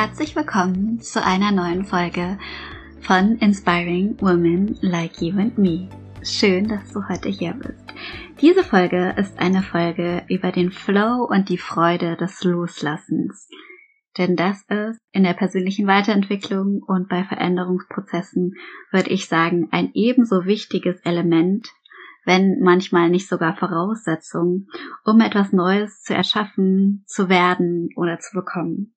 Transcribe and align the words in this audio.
Herzlich 0.00 0.36
willkommen 0.36 1.00
zu 1.00 1.24
einer 1.24 1.50
neuen 1.50 1.84
Folge 1.84 2.38
von 3.00 3.34
Inspiring 3.38 4.16
Women 4.20 4.78
Like 4.80 5.20
You 5.20 5.36
and 5.36 5.58
Me. 5.58 5.88
Schön, 6.22 6.68
dass 6.68 6.92
du 6.92 7.00
heute 7.08 7.28
hier 7.28 7.54
bist. 7.54 7.82
Diese 8.40 8.62
Folge 8.62 9.16
ist 9.16 9.40
eine 9.40 9.60
Folge 9.60 10.22
über 10.28 10.52
den 10.52 10.70
Flow 10.70 11.26
und 11.28 11.48
die 11.48 11.58
Freude 11.58 12.16
des 12.16 12.44
Loslassens. 12.44 13.48
Denn 14.16 14.36
das 14.36 14.62
ist 14.68 15.00
in 15.10 15.24
der 15.24 15.34
persönlichen 15.34 15.88
Weiterentwicklung 15.88 16.80
und 16.86 17.08
bei 17.08 17.24
Veränderungsprozessen, 17.24 18.54
würde 18.92 19.10
ich 19.10 19.26
sagen, 19.26 19.66
ein 19.72 19.90
ebenso 19.94 20.44
wichtiges 20.44 21.00
Element, 21.00 21.70
wenn 22.24 22.60
manchmal 22.60 23.10
nicht 23.10 23.28
sogar 23.28 23.56
Voraussetzung, 23.56 24.68
um 25.04 25.20
etwas 25.20 25.52
Neues 25.52 26.02
zu 26.02 26.14
erschaffen, 26.14 27.02
zu 27.08 27.28
werden 27.28 27.88
oder 27.96 28.20
zu 28.20 28.36
bekommen. 28.36 28.94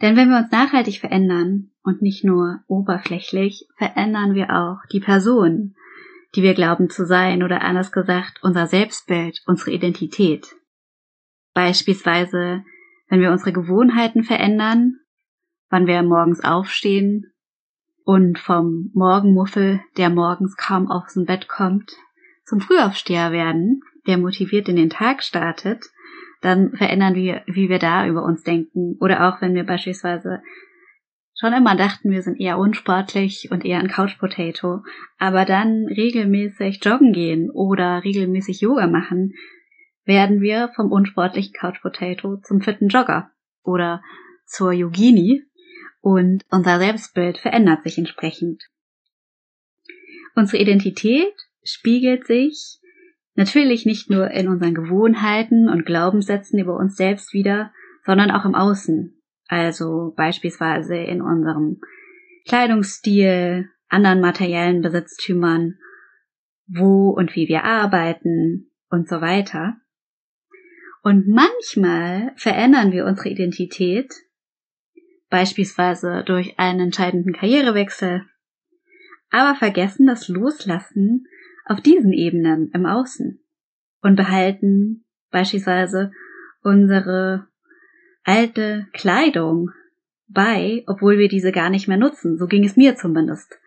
Denn 0.00 0.16
wenn 0.16 0.30
wir 0.30 0.38
uns 0.38 0.50
nachhaltig 0.50 1.00
verändern 1.00 1.70
und 1.82 2.02
nicht 2.02 2.24
nur 2.24 2.60
oberflächlich, 2.66 3.66
verändern 3.76 4.34
wir 4.34 4.50
auch 4.50 4.86
die 4.92 5.00
Person, 5.00 5.74
die 6.34 6.42
wir 6.42 6.54
glauben 6.54 6.90
zu 6.90 7.04
sein 7.04 7.42
oder 7.42 7.62
anders 7.62 7.90
gesagt 7.90 8.38
unser 8.42 8.66
Selbstbild, 8.66 9.40
unsere 9.46 9.72
Identität. 9.72 10.54
Beispielsweise 11.54 12.64
wenn 13.08 13.20
wir 13.20 13.32
unsere 13.32 13.52
Gewohnheiten 13.52 14.22
verändern, 14.22 14.96
wann 15.70 15.86
wir 15.86 16.02
morgens 16.02 16.44
aufstehen 16.44 17.32
und 18.04 18.38
vom 18.38 18.90
Morgenmuffel, 18.94 19.80
der 19.96 20.10
morgens 20.10 20.56
kaum 20.56 20.90
aus 20.90 21.14
dem 21.14 21.24
Bett 21.24 21.48
kommt, 21.48 21.92
zum 22.44 22.60
Frühaufsteher 22.60 23.32
werden, 23.32 23.82
der 24.06 24.18
motiviert 24.18 24.68
in 24.68 24.76
den 24.76 24.90
Tag 24.90 25.22
startet, 25.22 25.84
dann 26.40 26.76
verändern 26.76 27.14
wir, 27.14 27.42
wie 27.46 27.68
wir 27.68 27.78
da 27.78 28.06
über 28.06 28.22
uns 28.22 28.42
denken. 28.42 28.96
Oder 29.00 29.28
auch 29.28 29.40
wenn 29.40 29.54
wir 29.54 29.64
beispielsweise 29.64 30.40
schon 31.38 31.52
immer 31.52 31.76
dachten, 31.76 32.10
wir 32.10 32.22
sind 32.22 32.40
eher 32.40 32.58
unsportlich 32.58 33.50
und 33.50 33.64
eher 33.64 33.78
ein 33.78 33.88
Couch 33.88 34.18
Potato, 34.18 34.82
aber 35.18 35.44
dann 35.44 35.86
regelmäßig 35.86 36.84
joggen 36.84 37.12
gehen 37.12 37.50
oder 37.50 38.02
regelmäßig 38.04 38.60
Yoga 38.60 38.86
machen, 38.86 39.34
werden 40.04 40.40
wir 40.40 40.70
vom 40.74 40.90
unsportlichen 40.90 41.52
Couch 41.52 41.80
Potato 41.80 42.38
zum 42.38 42.60
fitten 42.60 42.88
Jogger 42.88 43.30
oder 43.62 44.02
zur 44.46 44.72
Yogini 44.72 45.44
und 46.00 46.44
unser 46.50 46.78
Selbstbild 46.78 47.38
verändert 47.38 47.82
sich 47.84 47.98
entsprechend. 47.98 48.64
Unsere 50.34 50.62
Identität 50.62 51.34
spiegelt 51.62 52.26
sich 52.26 52.78
natürlich 53.38 53.86
nicht 53.86 54.10
nur 54.10 54.32
in 54.32 54.48
unseren 54.48 54.74
Gewohnheiten 54.74 55.68
und 55.68 55.86
Glaubenssätzen 55.86 56.58
über 56.58 56.76
uns 56.76 56.96
selbst 56.96 57.32
wieder, 57.32 57.72
sondern 58.04 58.32
auch 58.32 58.44
im 58.44 58.56
Außen. 58.56 59.22
Also 59.46 60.12
beispielsweise 60.16 60.96
in 60.96 61.22
unserem 61.22 61.80
Kleidungsstil, 62.46 63.70
anderen 63.88 64.20
materiellen 64.20 64.82
Besitztümern, 64.82 65.78
wo 66.66 67.10
und 67.10 67.36
wie 67.36 67.48
wir 67.48 67.62
arbeiten 67.62 68.72
und 68.90 69.08
so 69.08 69.20
weiter. 69.20 69.76
Und 71.02 71.28
manchmal 71.28 72.32
verändern 72.36 72.90
wir 72.90 73.06
unsere 73.06 73.28
Identität, 73.28 74.12
beispielsweise 75.30 76.24
durch 76.26 76.58
einen 76.58 76.80
entscheidenden 76.80 77.34
Karrierewechsel, 77.34 78.26
aber 79.30 79.54
vergessen 79.54 80.06
das 80.06 80.26
Loslassen 80.26 81.26
auf 81.68 81.80
diesen 81.80 82.12
Ebenen 82.12 82.70
im 82.72 82.86
Außen 82.86 83.40
und 84.02 84.16
behalten 84.16 85.04
beispielsweise 85.30 86.12
unsere 86.62 87.46
alte 88.24 88.86
Kleidung 88.92 89.70
bei, 90.26 90.84
obwohl 90.86 91.18
wir 91.18 91.28
diese 91.28 91.52
gar 91.52 91.70
nicht 91.70 91.88
mehr 91.88 91.96
nutzen. 91.96 92.36
So 92.38 92.46
ging 92.46 92.64
es 92.64 92.76
mir 92.76 92.96
zumindest. 92.96 93.58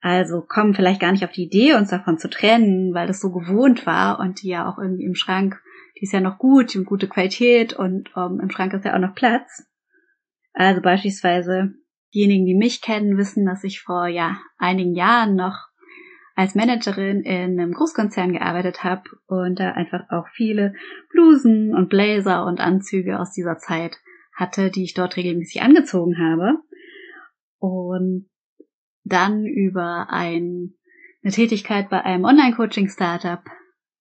Also 0.00 0.40
kommen 0.40 0.74
vielleicht 0.74 1.00
gar 1.00 1.12
nicht 1.12 1.24
auf 1.24 1.32
die 1.32 1.44
Idee, 1.44 1.74
uns 1.74 1.90
davon 1.90 2.18
zu 2.18 2.30
trennen, 2.30 2.94
weil 2.94 3.10
es 3.10 3.20
so 3.20 3.30
gewohnt 3.30 3.84
war 3.84 4.18
und 4.18 4.42
die 4.42 4.48
ja 4.48 4.70
auch 4.70 4.78
irgendwie 4.78 5.04
im 5.04 5.14
Schrank 5.14 5.60
die 6.00 6.04
ist 6.04 6.12
ja 6.12 6.20
noch 6.20 6.38
gut, 6.38 6.74
und 6.76 6.86
gute 6.86 7.08
Qualität 7.08 7.74
und 7.74 8.16
um, 8.16 8.34
ähm, 8.34 8.40
im 8.40 8.50
Schrank 8.50 8.72
ist 8.72 8.84
ja 8.84 8.94
auch 8.94 9.00
noch 9.00 9.14
Platz. 9.14 9.66
Also 10.52 10.80
beispielsweise 10.80 11.74
diejenigen, 12.14 12.46
die 12.46 12.54
mich 12.54 12.80
kennen, 12.80 13.18
wissen, 13.18 13.44
dass 13.44 13.64
ich 13.64 13.80
vor 13.80 14.06
ja 14.06 14.38
einigen 14.56 14.94
Jahren 14.94 15.36
noch 15.36 15.68
als 16.40 16.54
Managerin 16.54 17.20
in 17.20 17.60
einem 17.60 17.74
Großkonzern 17.74 18.32
gearbeitet 18.32 18.82
habe 18.82 19.02
und 19.26 19.60
da 19.60 19.72
einfach 19.72 20.08
auch 20.08 20.26
viele 20.28 20.72
Blusen 21.10 21.74
und 21.74 21.90
Blazer 21.90 22.46
und 22.46 22.60
Anzüge 22.60 23.20
aus 23.20 23.32
dieser 23.32 23.58
Zeit 23.58 23.98
hatte, 24.32 24.70
die 24.70 24.84
ich 24.84 24.94
dort 24.94 25.18
regelmäßig 25.18 25.60
angezogen 25.60 26.16
habe. 26.16 26.54
Und 27.58 28.30
dann 29.04 29.44
über 29.44 30.06
ein, 30.08 30.72
eine 31.22 31.30
Tätigkeit 31.30 31.90
bei 31.90 32.02
einem 32.06 32.24
Online-Coaching-Startup 32.24 33.44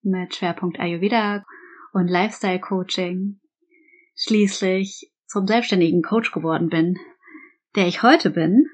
mit 0.01 0.33
Schwerpunkt 0.33 0.79
Ayurveda 0.79 1.43
und 1.91 2.07
Lifestyle 2.07 2.61
Coaching 2.61 3.41
schließlich 4.15 5.11
zum 5.25 5.45
selbstständigen 5.45 6.03
Coach 6.03 6.31
geworden 6.31 6.69
bin, 6.69 6.97
der 7.75 7.87
ich 7.87 8.01
heute 8.01 8.29
bin. 8.29 8.67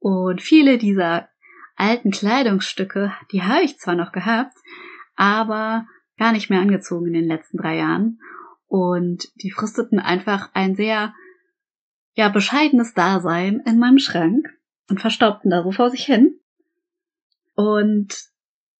Und 0.00 0.42
viele 0.42 0.78
dieser 0.78 1.27
alten 1.78 2.10
Kleidungsstücke, 2.10 3.12
die 3.32 3.42
habe 3.42 3.62
ich 3.62 3.78
zwar 3.78 3.94
noch 3.94 4.12
gehabt, 4.12 4.56
aber 5.14 5.86
gar 6.18 6.32
nicht 6.32 6.50
mehr 6.50 6.60
angezogen 6.60 7.06
in 7.06 7.14
den 7.14 7.26
letzten 7.26 7.58
drei 7.58 7.76
Jahren. 7.76 8.20
Und 8.66 9.28
die 9.42 9.50
fristeten 9.50 9.98
einfach 9.98 10.50
ein 10.52 10.74
sehr, 10.74 11.14
ja, 12.14 12.28
bescheidenes 12.28 12.92
Dasein 12.94 13.62
in 13.64 13.78
meinem 13.78 13.98
Schrank 13.98 14.46
und 14.90 15.00
verstaubten 15.00 15.50
da 15.50 15.62
so 15.62 15.72
vor 15.72 15.90
sich 15.90 16.04
hin. 16.04 16.38
Und 17.54 18.28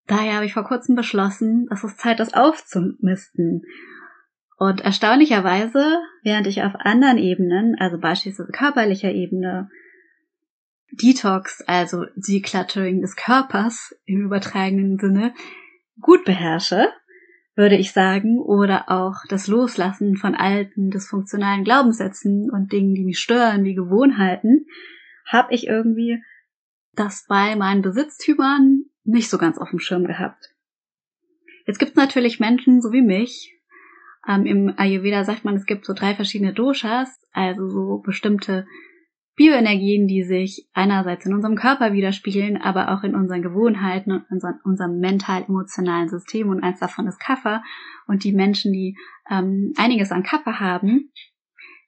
Daher 0.08 0.36
habe 0.36 0.46
ich 0.46 0.54
vor 0.54 0.64
kurzem 0.64 0.96
beschlossen, 0.96 1.68
es 1.70 1.84
ist 1.84 2.00
Zeit, 2.00 2.18
das 2.18 2.32
aufzumisten. 2.32 3.62
Und 4.56 4.80
erstaunlicherweise, 4.80 6.00
während 6.24 6.46
ich 6.46 6.62
auf 6.62 6.72
anderen 6.76 7.18
Ebenen, 7.18 7.76
also 7.78 7.98
beispielsweise 7.98 8.50
körperlicher 8.50 9.12
Ebene, 9.12 9.68
Detox, 10.92 11.62
also 11.66 12.06
Decluttering 12.16 13.00
des 13.00 13.16
Körpers 13.16 13.94
im 14.04 14.22
übertragenen 14.22 14.98
Sinne, 14.98 15.34
gut 16.00 16.24
beherrsche, 16.24 16.88
würde 17.54 17.76
ich 17.76 17.92
sagen, 17.92 18.38
oder 18.38 18.88
auch 18.88 19.16
das 19.28 19.48
Loslassen 19.48 20.16
von 20.16 20.34
alten, 20.34 20.90
dysfunktionalen 20.90 21.64
Glaubenssätzen 21.64 22.50
und 22.50 22.72
Dingen, 22.72 22.94
die 22.94 23.04
mich 23.04 23.18
stören, 23.18 23.64
wie 23.64 23.74
Gewohnheiten, 23.74 24.66
habe 25.26 25.52
ich 25.54 25.66
irgendwie 25.66 26.22
das 26.92 27.26
bei 27.28 27.56
meinen 27.56 27.82
Besitztümern 27.82 28.84
nicht 29.04 29.28
so 29.28 29.38
ganz 29.38 29.58
auf 29.58 29.70
dem 29.70 29.80
Schirm 29.80 30.06
gehabt. 30.06 30.54
Jetzt 31.66 31.78
gibt 31.78 31.90
es 31.90 31.96
natürlich 31.96 32.40
Menschen, 32.40 32.80
so 32.80 32.92
wie 32.92 33.02
mich. 33.02 33.54
Ähm, 34.26 34.46
Im 34.46 34.74
Ayurveda 34.76 35.24
sagt 35.24 35.44
man, 35.44 35.56
es 35.56 35.66
gibt 35.66 35.84
so 35.84 35.92
drei 35.92 36.14
verschiedene 36.14 36.54
Doshas, 36.54 37.20
also 37.32 37.68
so 37.68 37.98
bestimmte 37.98 38.66
Bioenergien, 39.38 40.08
die 40.08 40.24
sich 40.24 40.68
einerseits 40.72 41.24
in 41.24 41.32
unserem 41.32 41.54
Körper 41.54 41.92
widerspiegeln, 41.92 42.56
aber 42.56 42.90
auch 42.90 43.04
in 43.04 43.14
unseren 43.14 43.40
Gewohnheiten 43.40 44.10
und 44.10 44.24
unseren, 44.30 44.60
unserem 44.64 44.98
mental-emotionalen 44.98 46.08
System. 46.08 46.48
Und 46.48 46.64
eins 46.64 46.80
davon 46.80 47.06
ist 47.06 47.20
Kapha. 47.20 47.62
Und 48.08 48.24
die 48.24 48.32
Menschen, 48.32 48.72
die 48.72 48.98
ähm, 49.30 49.72
einiges 49.76 50.10
an 50.10 50.24
Kapha 50.24 50.58
haben, 50.58 51.12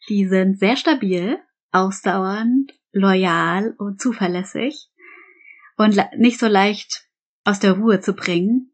die 0.08 0.28
sind 0.28 0.60
sehr 0.60 0.76
stabil 0.76 1.40
ausdauernd, 1.72 2.72
loyal 2.92 3.74
und 3.78 4.00
zuverlässig 4.00 4.88
und 5.76 5.98
nicht 6.18 6.38
so 6.38 6.46
leicht 6.46 7.08
aus 7.44 7.58
der 7.58 7.72
Ruhe 7.72 8.00
zu 8.00 8.14
bringen, 8.14 8.72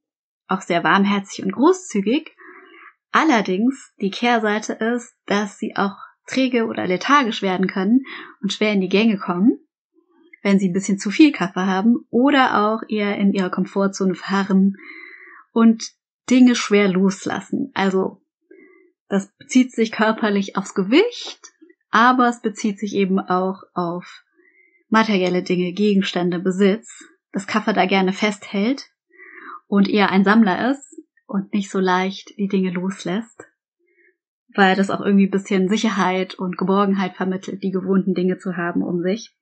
auch 0.48 0.60
sehr 0.60 0.84
warmherzig 0.84 1.42
und 1.42 1.52
großzügig. 1.52 2.36
Allerdings 3.10 3.94
die 4.02 4.10
Kehrseite 4.10 4.74
ist, 4.74 5.16
dass 5.24 5.56
sie 5.56 5.76
auch 5.76 5.96
träge 6.26 6.66
oder 6.66 6.86
lethargisch 6.86 7.42
werden 7.42 7.66
können 7.66 8.04
und 8.42 8.52
schwer 8.52 8.72
in 8.72 8.80
die 8.80 8.88
Gänge 8.88 9.18
kommen, 9.18 9.58
wenn 10.42 10.58
sie 10.58 10.68
ein 10.68 10.72
bisschen 10.72 10.98
zu 10.98 11.10
viel 11.10 11.32
Kaffee 11.32 11.66
haben 11.66 12.06
oder 12.10 12.66
auch 12.66 12.82
eher 12.88 13.16
in 13.18 13.32
ihrer 13.32 13.50
Komfortzone 13.50 14.14
fahren 14.14 14.76
und 15.52 15.92
Dinge 16.28 16.54
schwer 16.54 16.88
loslassen. 16.88 17.70
Also 17.74 18.22
das 19.08 19.32
bezieht 19.38 19.72
sich 19.72 19.92
körperlich 19.92 20.56
aufs 20.56 20.74
Gewicht, 20.74 21.52
aber 21.90 22.28
es 22.28 22.42
bezieht 22.42 22.78
sich 22.78 22.94
eben 22.94 23.20
auch 23.20 23.62
auf 23.74 24.24
materielle 24.88 25.42
Dinge, 25.42 25.72
Gegenstände, 25.72 26.38
Besitz, 26.38 27.04
dass 27.32 27.46
Kaffee 27.46 27.72
da 27.72 27.86
gerne 27.86 28.12
festhält 28.12 28.90
und 29.66 29.88
eher 29.88 30.10
ein 30.10 30.24
Sammler 30.24 30.70
ist 30.70 31.00
und 31.26 31.52
nicht 31.52 31.70
so 31.70 31.78
leicht 31.78 32.36
die 32.38 32.48
Dinge 32.48 32.70
loslässt, 32.70 33.44
weil 34.56 34.76
das 34.76 34.90
auch 34.90 35.00
irgendwie 35.00 35.26
ein 35.26 35.30
bisschen 35.30 35.68
Sicherheit 35.68 36.34
und 36.34 36.58
Geborgenheit 36.58 37.14
vermittelt, 37.16 37.62
die 37.62 37.70
gewohnten 37.70 38.14
Dinge 38.14 38.38
zu 38.38 38.56
haben 38.56 38.82
um 38.82 39.02
sich. 39.02 39.34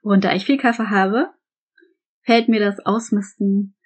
Und 0.00 0.24
da 0.24 0.34
ich 0.34 0.46
viel 0.46 0.58
Kaffee 0.58 0.90
habe, 0.90 1.30
fällt 2.22 2.48
mir 2.48 2.60
das 2.60 2.84
Ausmisten 2.84 3.76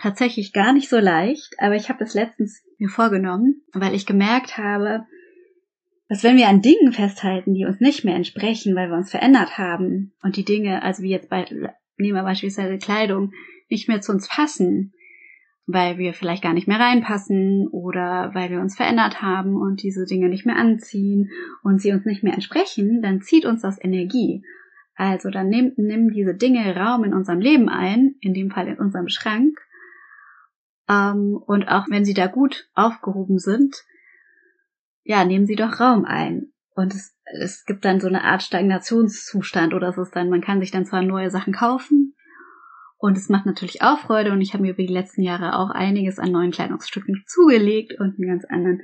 tatsächlich 0.00 0.52
gar 0.52 0.72
nicht 0.72 0.88
so 0.88 0.98
leicht, 0.98 1.54
aber 1.58 1.74
ich 1.74 1.88
habe 1.88 1.98
das 1.98 2.14
letztens 2.14 2.62
mir 2.78 2.88
vorgenommen, 2.88 3.62
weil 3.72 3.94
ich 3.94 4.06
gemerkt 4.06 4.56
habe, 4.56 5.04
dass 6.08 6.22
wenn 6.22 6.36
wir 6.36 6.48
an 6.48 6.62
Dingen 6.62 6.92
festhalten, 6.92 7.52
die 7.52 7.66
uns 7.66 7.80
nicht 7.80 8.04
mehr 8.04 8.14
entsprechen, 8.14 8.74
weil 8.74 8.88
wir 8.88 8.96
uns 8.96 9.10
verändert 9.10 9.58
haben 9.58 10.14
und 10.22 10.36
die 10.36 10.44
Dinge, 10.44 10.82
also 10.82 11.02
wie 11.02 11.10
jetzt 11.10 11.28
bei, 11.28 11.44
nehmen 11.96 12.16
wir 12.16 12.22
beispielsweise 12.22 12.78
Kleidung, 12.78 13.32
nicht 13.68 13.88
mehr 13.88 14.00
zu 14.00 14.12
uns 14.12 14.28
passen, 14.28 14.94
weil 15.70 15.98
wir 15.98 16.14
vielleicht 16.14 16.42
gar 16.42 16.54
nicht 16.54 16.66
mehr 16.66 16.80
reinpassen 16.80 17.68
oder 17.68 18.30
weil 18.32 18.48
wir 18.48 18.58
uns 18.58 18.74
verändert 18.74 19.20
haben 19.20 19.54
und 19.54 19.82
diese 19.82 20.06
Dinge 20.06 20.30
nicht 20.30 20.46
mehr 20.46 20.56
anziehen 20.56 21.30
und 21.62 21.82
sie 21.82 21.92
uns 21.92 22.06
nicht 22.06 22.24
mehr 22.24 22.32
entsprechen, 22.32 23.02
dann 23.02 23.20
zieht 23.20 23.44
uns 23.44 23.60
das 23.60 23.78
Energie. 23.78 24.42
Also 24.94 25.28
dann 25.28 25.50
nimm, 25.50 25.74
nimm 25.76 26.10
diese 26.10 26.34
Dinge 26.34 26.74
Raum 26.74 27.04
in 27.04 27.12
unserem 27.12 27.40
Leben 27.40 27.68
ein, 27.68 28.14
in 28.20 28.32
dem 28.32 28.50
Fall 28.50 28.66
in 28.66 28.78
unserem 28.78 29.08
Schrank. 29.08 29.58
Ähm, 30.88 31.36
und 31.36 31.68
auch 31.68 31.84
wenn 31.90 32.06
sie 32.06 32.14
da 32.14 32.28
gut 32.28 32.70
aufgehoben 32.74 33.38
sind, 33.38 33.76
ja, 35.04 35.26
nehmen 35.26 35.46
sie 35.46 35.54
doch 35.54 35.80
Raum 35.80 36.06
ein. 36.06 36.50
Und 36.74 36.94
es, 36.94 37.14
es 37.40 37.66
gibt 37.66 37.84
dann 37.84 38.00
so 38.00 38.08
eine 38.08 38.24
Art 38.24 38.42
Stagnationszustand 38.42 39.74
oder 39.74 39.88
es 39.88 39.98
ist 39.98 40.16
dann, 40.16 40.30
man 40.30 40.40
kann 40.40 40.60
sich 40.60 40.70
dann 40.70 40.86
zwar 40.86 41.02
neue 41.02 41.30
Sachen 41.30 41.52
kaufen, 41.52 42.14
und 42.98 43.16
es 43.16 43.28
macht 43.28 43.46
natürlich 43.46 43.80
auch 43.80 44.00
Freude 44.00 44.32
und 44.32 44.40
ich 44.40 44.52
habe 44.52 44.62
mir 44.64 44.72
über 44.72 44.82
die 44.82 44.92
letzten 44.92 45.22
Jahre 45.22 45.56
auch 45.56 45.70
einiges 45.70 46.18
an 46.18 46.32
neuen 46.32 46.50
Kleidungsstücken 46.50 47.22
zugelegt 47.26 47.92
und 47.98 48.18
einen 48.18 48.28
ganz 48.28 48.44
anderen, 48.44 48.82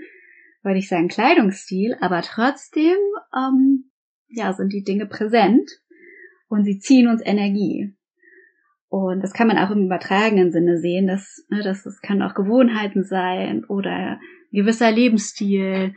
würde 0.62 0.78
ich 0.78 0.88
sagen, 0.88 1.08
Kleidungsstil. 1.08 1.96
Aber 2.00 2.22
trotzdem, 2.22 2.96
ähm, 3.36 3.90
ja, 4.28 4.52
sind 4.52 4.72
die 4.72 4.84
Dinge 4.84 5.06
präsent 5.06 5.68
und 6.48 6.64
sie 6.64 6.78
ziehen 6.78 7.08
uns 7.08 7.22
Energie. 7.24 7.96
Und 8.88 9.20
das 9.20 9.32
kann 9.32 9.48
man 9.48 9.58
auch 9.58 9.72
im 9.72 9.86
übertragenen 9.86 10.52
Sinne 10.52 10.78
sehen, 10.78 11.08
dass, 11.08 11.44
ne, 11.48 11.64
dass 11.64 11.84
es 11.84 12.00
kann 12.00 12.22
auch 12.22 12.34
Gewohnheiten 12.34 13.02
sein 13.02 13.64
oder 13.64 13.90
ein 13.90 14.20
gewisser 14.52 14.92
Lebensstil 14.92 15.92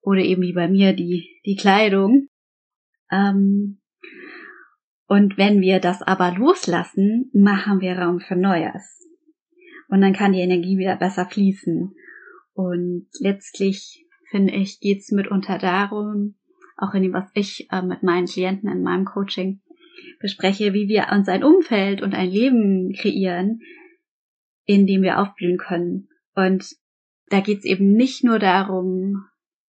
oder 0.00 0.20
eben 0.20 0.42
wie 0.42 0.52
bei 0.52 0.66
mir 0.66 0.94
die, 0.94 1.30
die 1.46 1.54
Kleidung. 1.54 2.26
Ähm, 3.12 3.78
und 5.08 5.38
wenn 5.38 5.60
wir 5.60 5.78
das 5.78 6.02
aber 6.02 6.32
loslassen, 6.32 7.30
machen 7.32 7.80
wir 7.80 7.98
Raum 7.98 8.20
für 8.20 8.34
Neues. 8.36 9.08
Und 9.88 10.00
dann 10.00 10.12
kann 10.12 10.32
die 10.32 10.40
Energie 10.40 10.78
wieder 10.78 10.96
besser 10.96 11.26
fließen. 11.26 11.94
Und 12.54 13.06
letztlich, 13.20 14.04
finde 14.30 14.54
ich, 14.54 14.80
geht 14.80 15.00
es 15.00 15.12
mitunter 15.12 15.58
darum, 15.58 16.34
auch 16.76 16.92
in 16.94 17.04
dem, 17.04 17.12
was 17.12 17.30
ich 17.34 17.68
äh, 17.70 17.82
mit 17.82 18.02
meinen 18.02 18.26
Klienten 18.26 18.68
in 18.68 18.82
meinem 18.82 19.04
Coaching 19.04 19.60
bespreche, 20.18 20.72
wie 20.72 20.88
wir 20.88 21.06
uns 21.12 21.28
ein 21.28 21.44
Umfeld 21.44 22.02
und 22.02 22.14
ein 22.14 22.28
Leben 22.28 22.92
kreieren, 22.92 23.60
in 24.64 24.86
dem 24.86 25.02
wir 25.02 25.20
aufblühen 25.20 25.58
können. 25.58 26.08
Und 26.34 26.66
da 27.28 27.40
geht 27.40 27.58
es 27.58 27.64
eben 27.64 27.92
nicht 27.92 28.24
nur 28.24 28.40
darum, 28.40 29.24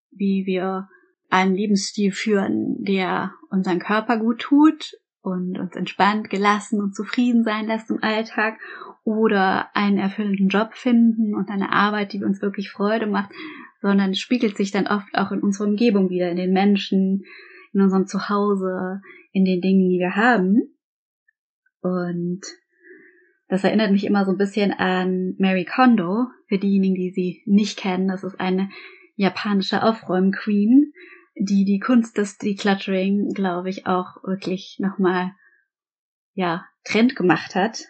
wie 0.10 0.46
wir 0.48 0.90
einen 1.30 1.56
Lebensstil 1.56 2.12
führen, 2.12 2.84
der 2.84 3.34
unseren 3.52 3.80
Körper 3.80 4.18
gut 4.18 4.40
tut 4.40 4.94
und 5.28 5.60
uns 5.60 5.76
entspannt, 5.76 6.30
gelassen 6.30 6.82
und 6.82 6.96
zufrieden 6.96 7.44
sein 7.44 7.68
lässt 7.68 7.90
im 7.90 8.02
Alltag 8.02 8.58
oder 9.04 9.76
einen 9.76 9.98
erfüllenden 9.98 10.48
Job 10.48 10.74
finden 10.74 11.36
und 11.36 11.50
eine 11.50 11.72
Arbeit, 11.72 12.14
die 12.14 12.24
uns 12.24 12.42
wirklich 12.42 12.72
Freude 12.72 13.08
macht, 13.08 13.32
sondern 13.82 14.16
spiegelt 14.16 14.56
sich 14.56 14.72
dann 14.72 14.88
oft 14.88 15.16
auch 15.16 15.32
in 15.32 15.42
unserer 15.42 15.68
Umgebung 15.68 16.10
wieder, 16.10 16.32
in 16.32 16.38
den 16.38 16.54
Menschen, 16.54 17.24
in 17.74 17.82
unserem 17.82 18.08
Zuhause, 18.08 19.02
in 19.34 19.44
den 19.44 19.62
Dingen, 19.62 19.90
die 19.90 20.00
wir 20.00 20.16
haben. 20.16 20.74
Und 21.82 22.42
das 23.50 23.64
erinnert 23.64 23.92
mich 23.92 24.06
immer 24.06 24.26
so 24.26 24.32
ein 24.32 24.38
bisschen 24.38 24.72
an 24.72 25.36
Mary 25.38 25.66
Kondo, 25.66 26.28
für 26.48 26.58
diejenigen, 26.58 26.96
die 26.96 27.12
sie 27.12 27.44
nicht 27.46 27.78
kennen. 27.78 28.08
Das 28.08 28.24
ist 28.24 28.40
eine 28.40 28.70
japanische 29.16 29.84
Aufräumqueen, 29.84 30.94
die 31.40 31.66
die 31.66 31.80
Kunst 31.80 32.18
des 32.18 32.38
Decluttering, 32.38 33.34
glaube 33.34 33.70
ich, 33.70 33.88
auch 33.88 34.24
wirklich 34.24 34.78
nochmal, 34.80 35.32
ja, 36.34 36.66
Trend 36.84 37.16
gemacht 37.16 37.56
hat. 37.56 37.86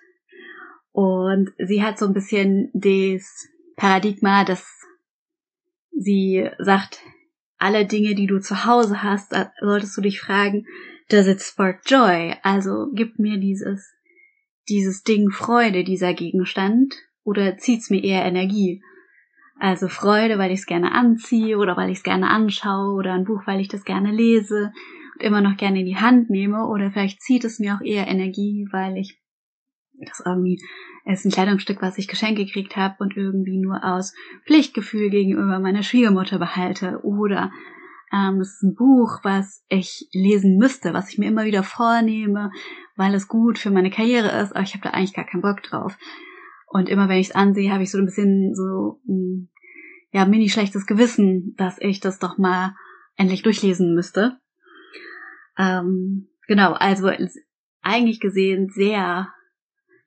Und 0.91 1.51
sie 1.57 1.83
hat 1.83 1.99
so 1.99 2.05
ein 2.05 2.13
bisschen 2.13 2.71
das 2.73 3.47
Paradigma, 3.75 4.43
dass 4.43 4.65
sie 5.91 6.49
sagt, 6.57 6.99
alle 7.57 7.85
Dinge, 7.85 8.15
die 8.15 8.27
du 8.27 8.39
zu 8.39 8.65
Hause 8.65 9.03
hast, 9.03 9.35
solltest 9.61 9.97
du 9.97 10.01
dich 10.01 10.19
fragen, 10.19 10.65
does 11.09 11.27
it 11.27 11.41
spark 11.41 11.81
joy? 11.85 12.35
Also 12.43 12.91
gibt 12.93 13.19
mir 13.19 13.37
dieses, 13.37 13.93
dieses 14.69 15.03
Ding 15.03 15.29
Freude, 15.31 15.83
dieser 15.83 16.13
Gegenstand, 16.13 16.95
oder 17.23 17.57
zieht's 17.57 17.89
mir 17.89 18.03
eher 18.03 18.25
Energie? 18.25 18.81
Also 19.59 19.87
Freude, 19.87 20.37
weil 20.37 20.51
ich 20.51 20.59
es 20.59 20.65
gerne 20.65 20.91
anziehe 20.91 21.57
oder 21.57 21.75
weil 21.77 21.89
ich 21.89 21.97
es 21.97 22.03
gerne 22.03 22.29
anschaue 22.29 22.93
oder 22.93 23.13
ein 23.13 23.25
Buch, 23.25 23.41
weil 23.45 23.59
ich 23.59 23.67
das 23.67 23.85
gerne 23.85 24.11
lese 24.11 24.71
und 25.15 25.23
immer 25.23 25.41
noch 25.41 25.57
gerne 25.57 25.79
in 25.79 25.85
die 25.85 25.97
Hand 25.97 26.29
nehme 26.29 26.67
oder 26.67 26.91
vielleicht 26.91 27.21
zieht 27.21 27.43
es 27.43 27.59
mir 27.59 27.75
auch 27.75 27.81
eher 27.81 28.07
Energie, 28.07 28.67
weil 28.71 28.97
ich 28.97 29.19
das 29.99 30.21
irgendwie 30.23 30.61
ist 31.05 31.25
ein 31.25 31.31
Kleidungsstück, 31.31 31.81
was 31.81 31.97
ich 31.97 32.07
geschenkt 32.07 32.37
gekriegt 32.37 32.75
habe 32.75 32.95
und 32.99 33.15
irgendwie 33.15 33.57
nur 33.57 33.83
aus 33.83 34.13
Pflichtgefühl 34.45 35.09
gegenüber 35.09 35.59
meiner 35.59 35.81
Schwiegermutter 35.81 36.37
behalte 36.37 36.99
oder 37.03 37.51
ähm, 38.13 38.39
es 38.39 38.55
ist 38.55 38.63
ein 38.63 38.75
Buch, 38.75 39.19
was 39.23 39.65
ich 39.69 40.07
lesen 40.11 40.57
müsste, 40.57 40.93
was 40.93 41.11
ich 41.11 41.17
mir 41.17 41.27
immer 41.27 41.45
wieder 41.45 41.63
vornehme, 41.63 42.51
weil 42.95 43.13
es 43.15 43.27
gut 43.27 43.57
für 43.57 43.71
meine 43.71 43.89
Karriere 43.89 44.29
ist, 44.41 44.55
aber 44.55 44.63
ich 44.63 44.73
habe 44.73 44.83
da 44.83 44.91
eigentlich 44.91 45.13
gar 45.13 45.25
keinen 45.25 45.41
Bock 45.41 45.63
drauf. 45.63 45.97
Und 46.67 46.89
immer 46.89 47.09
wenn 47.09 47.19
ich 47.19 47.29
es 47.29 47.35
ansehe, 47.35 47.71
habe 47.71 47.83
ich 47.83 47.91
so 47.91 47.97
ein 47.97 48.05
bisschen 48.05 48.53
so 48.53 49.01
ein 49.07 49.49
ja, 50.11 50.25
mini 50.25 50.49
schlechtes 50.49 50.85
Gewissen, 50.85 51.55
dass 51.57 51.77
ich 51.79 51.99
das 51.99 52.19
doch 52.19 52.37
mal 52.37 52.75
endlich 53.15 53.43
durchlesen 53.43 53.93
müsste. 53.93 54.39
Ähm, 55.57 56.29
genau, 56.47 56.73
also 56.73 57.09
eigentlich 57.81 58.19
gesehen 58.19 58.69
sehr 58.69 59.33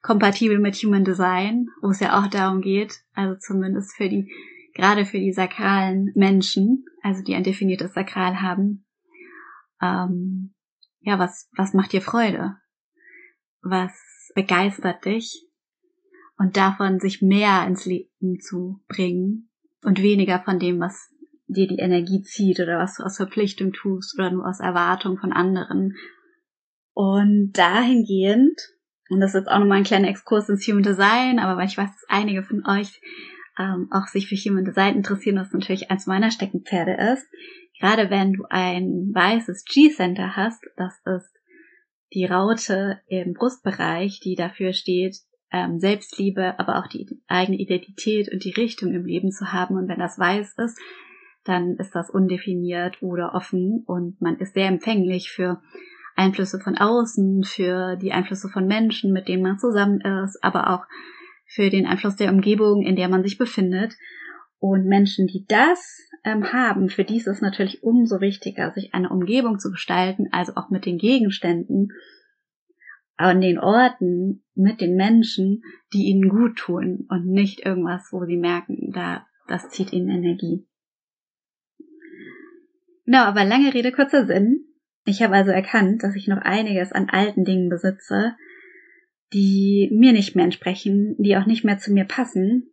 kompatibel 0.02 0.58
mit 0.58 0.76
Human 0.76 1.04
Design, 1.04 1.68
wo 1.82 1.90
es 1.90 2.00
ja 2.00 2.18
auch 2.18 2.28
darum 2.28 2.60
geht, 2.62 3.00
also 3.12 3.36
zumindest 3.38 3.94
für 3.96 4.08
die, 4.08 4.32
gerade 4.74 5.04
für 5.04 5.18
die 5.18 5.32
sakralen 5.32 6.12
Menschen, 6.14 6.86
also 7.02 7.22
die 7.22 7.34
ein 7.34 7.44
definiertes 7.44 7.92
Sakral 7.92 8.40
haben, 8.40 8.86
ähm, 9.82 10.54
ja, 11.00 11.18
was, 11.18 11.50
was 11.56 11.74
macht 11.74 11.92
dir 11.92 12.02
Freude? 12.02 12.56
Was 13.62 13.92
begeistert 14.34 15.04
dich? 15.04 15.50
und 16.40 16.56
davon 16.56 17.00
sich 17.00 17.20
mehr 17.20 17.66
ins 17.66 17.84
Leben 17.84 18.40
zu 18.40 18.82
bringen 18.88 19.49
und 19.82 20.02
weniger 20.02 20.40
von 20.40 20.58
dem, 20.58 20.80
was 20.80 21.10
dir 21.46 21.66
die 21.66 21.78
Energie 21.78 22.22
zieht 22.22 22.60
oder 22.60 22.78
was 22.78 22.96
du 22.96 23.02
aus 23.02 23.16
Verpflichtung 23.16 23.72
tust 23.72 24.18
oder 24.18 24.30
nur 24.30 24.46
aus 24.46 24.60
Erwartung 24.60 25.18
von 25.18 25.32
anderen. 25.32 25.96
Und 26.92 27.52
dahingehend, 27.52 28.58
und 29.08 29.20
das 29.20 29.34
ist 29.34 29.48
auch 29.48 29.58
nochmal 29.58 29.78
ein 29.78 29.84
kleiner 29.84 30.08
Exkurs 30.08 30.48
ins 30.48 30.66
Human 30.68 30.82
Design, 30.82 31.38
aber 31.38 31.56
weil 31.56 31.66
ich 31.66 31.76
weiß, 31.76 31.90
dass 31.90 32.04
einige 32.08 32.42
von 32.42 32.64
euch 32.66 33.00
ähm, 33.58 33.88
auch 33.90 34.06
sich 34.06 34.28
für 34.28 34.36
Human 34.36 34.64
Design 34.64 34.96
interessieren, 34.96 35.36
was 35.36 35.52
natürlich 35.52 35.90
eins 35.90 36.06
meiner 36.06 36.30
Steckenpferde 36.30 36.96
ist. 37.12 37.26
Gerade 37.80 38.10
wenn 38.10 38.34
du 38.34 38.44
ein 38.48 39.10
weißes 39.12 39.64
G-Center 39.64 40.36
hast, 40.36 40.62
das 40.76 40.94
ist 41.04 41.32
die 42.12 42.26
Raute 42.26 43.00
im 43.06 43.34
Brustbereich, 43.34 44.20
die 44.20 44.34
dafür 44.34 44.72
steht, 44.72 45.16
ähm, 45.52 45.80
Selbstliebe, 45.80 46.58
aber 46.58 46.78
auch 46.78 46.86
die 46.86 47.20
eigene 47.26 47.58
Identität 47.58 48.32
und 48.32 48.44
die 48.44 48.52
Richtung 48.52 48.92
im 48.92 49.04
Leben 49.04 49.32
zu 49.32 49.52
haben. 49.52 49.76
Und 49.76 49.88
wenn 49.88 49.98
das 49.98 50.18
weiß 50.18 50.54
ist, 50.58 50.78
dann 51.44 51.76
ist 51.76 51.94
das 51.94 52.10
undefiniert 52.10 53.02
oder 53.02 53.34
offen 53.34 53.82
und 53.86 54.20
man 54.20 54.36
ist 54.36 54.54
sehr 54.54 54.68
empfänglich 54.68 55.30
für 55.30 55.60
Einflüsse 56.16 56.60
von 56.60 56.76
außen, 56.76 57.44
für 57.44 57.96
die 57.96 58.12
Einflüsse 58.12 58.48
von 58.48 58.66
Menschen, 58.66 59.12
mit 59.12 59.26
denen 59.26 59.42
man 59.42 59.58
zusammen 59.58 60.00
ist, 60.00 60.42
aber 60.42 60.70
auch 60.70 60.84
für 61.46 61.70
den 61.70 61.86
Einfluss 61.86 62.16
der 62.16 62.30
Umgebung, 62.30 62.82
in 62.82 62.94
der 62.94 63.08
man 63.08 63.22
sich 63.22 63.38
befindet. 63.38 63.96
Und 64.58 64.84
Menschen, 64.84 65.26
die 65.26 65.46
das 65.48 65.98
ähm, 66.24 66.52
haben, 66.52 66.90
für 66.90 67.04
die 67.04 67.16
ist 67.16 67.26
es 67.26 67.40
natürlich 67.40 67.82
umso 67.82 68.20
wichtiger, 68.20 68.70
sich 68.72 68.92
eine 68.92 69.08
Umgebung 69.08 69.58
zu 69.58 69.70
gestalten, 69.70 70.28
also 70.32 70.52
auch 70.56 70.68
mit 70.68 70.84
den 70.84 70.98
Gegenständen, 70.98 71.92
an 73.28 73.40
den 73.40 73.58
Orten, 73.58 74.42
mit 74.54 74.80
den 74.80 74.96
Menschen, 74.96 75.62
die 75.92 76.04
ihnen 76.04 76.28
gut 76.28 76.56
tun 76.56 77.06
und 77.08 77.26
nicht 77.26 77.64
irgendwas, 77.64 78.08
wo 78.12 78.24
sie 78.24 78.36
merken, 78.36 78.90
da, 78.92 79.26
das 79.48 79.68
zieht 79.70 79.92
ihnen 79.92 80.10
Energie. 80.10 80.66
Genau, 83.06 83.24
aber 83.24 83.44
lange 83.44 83.74
Rede, 83.74 83.90
kurzer 83.92 84.26
Sinn. 84.26 84.66
Ich 85.04 85.22
habe 85.22 85.34
also 85.34 85.50
erkannt, 85.50 86.02
dass 86.02 86.14
ich 86.14 86.28
noch 86.28 86.38
einiges 86.38 86.92
an 86.92 87.08
alten 87.08 87.44
Dingen 87.44 87.68
besitze, 87.68 88.36
die 89.32 89.90
mir 89.92 90.12
nicht 90.12 90.36
mehr 90.36 90.44
entsprechen, 90.44 91.16
die 91.18 91.36
auch 91.36 91.46
nicht 91.46 91.64
mehr 91.64 91.78
zu 91.78 91.92
mir 91.92 92.04
passen. 92.04 92.72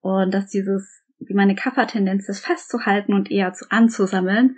Und 0.00 0.32
dass 0.34 0.48
dieses, 0.48 1.04
wie 1.18 1.34
meine 1.34 1.54
Kaffertendenz 1.54 2.28
ist, 2.28 2.44
festzuhalten 2.44 3.12
und 3.12 3.30
eher 3.30 3.52
zu 3.52 3.70
anzusammeln, 3.70 4.56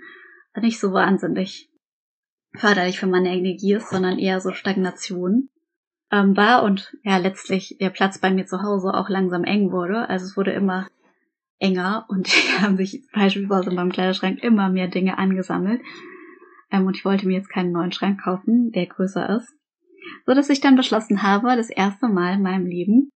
nicht 0.60 0.78
so 0.78 0.92
wahnsinnig 0.92 1.70
förderlich 2.56 3.00
für 3.00 3.06
meine 3.06 3.34
Energie 3.36 3.74
ist, 3.74 3.90
sondern 3.90 4.18
eher 4.18 4.40
so 4.40 4.52
Stagnation 4.52 5.48
ähm, 6.10 6.36
war 6.36 6.62
und 6.62 6.96
ja 7.02 7.16
letztlich 7.16 7.76
der 7.80 7.90
Platz 7.90 8.18
bei 8.18 8.30
mir 8.30 8.46
zu 8.46 8.62
Hause 8.62 8.94
auch 8.94 9.08
langsam 9.08 9.44
eng 9.44 9.72
wurde. 9.72 10.08
Also 10.08 10.26
es 10.26 10.36
wurde 10.36 10.52
immer 10.52 10.86
enger 11.58 12.06
und 12.08 12.28
haben 12.60 12.76
sich 12.76 13.06
beispielsweise 13.12 13.70
in 13.70 13.76
meinem 13.76 13.92
Kleiderschrank 13.92 14.42
immer 14.42 14.68
mehr 14.68 14.88
Dinge 14.88 15.18
angesammelt. 15.18 15.82
Ähm, 16.70 16.86
und 16.86 16.96
ich 16.96 17.04
wollte 17.04 17.26
mir 17.26 17.36
jetzt 17.36 17.50
keinen 17.50 17.72
neuen 17.72 17.92
Schrank 17.92 18.22
kaufen, 18.22 18.70
der 18.72 18.86
größer 18.86 19.36
ist. 19.36 19.52
So 20.26 20.34
dass 20.34 20.50
ich 20.50 20.60
dann 20.60 20.76
beschlossen 20.76 21.22
habe, 21.22 21.56
das 21.56 21.70
erste 21.70 22.08
Mal 22.08 22.34
in 22.34 22.42
meinem 22.42 22.66
Leben 22.66 23.10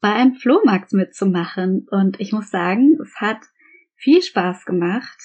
bei 0.00 0.12
einem 0.12 0.34
Flohmarkt 0.34 0.92
mitzumachen. 0.92 1.86
Und 1.90 2.20
ich 2.20 2.32
muss 2.32 2.50
sagen, 2.50 2.98
es 3.02 3.14
hat 3.16 3.40
viel 3.96 4.22
Spaß 4.22 4.64
gemacht, 4.64 5.18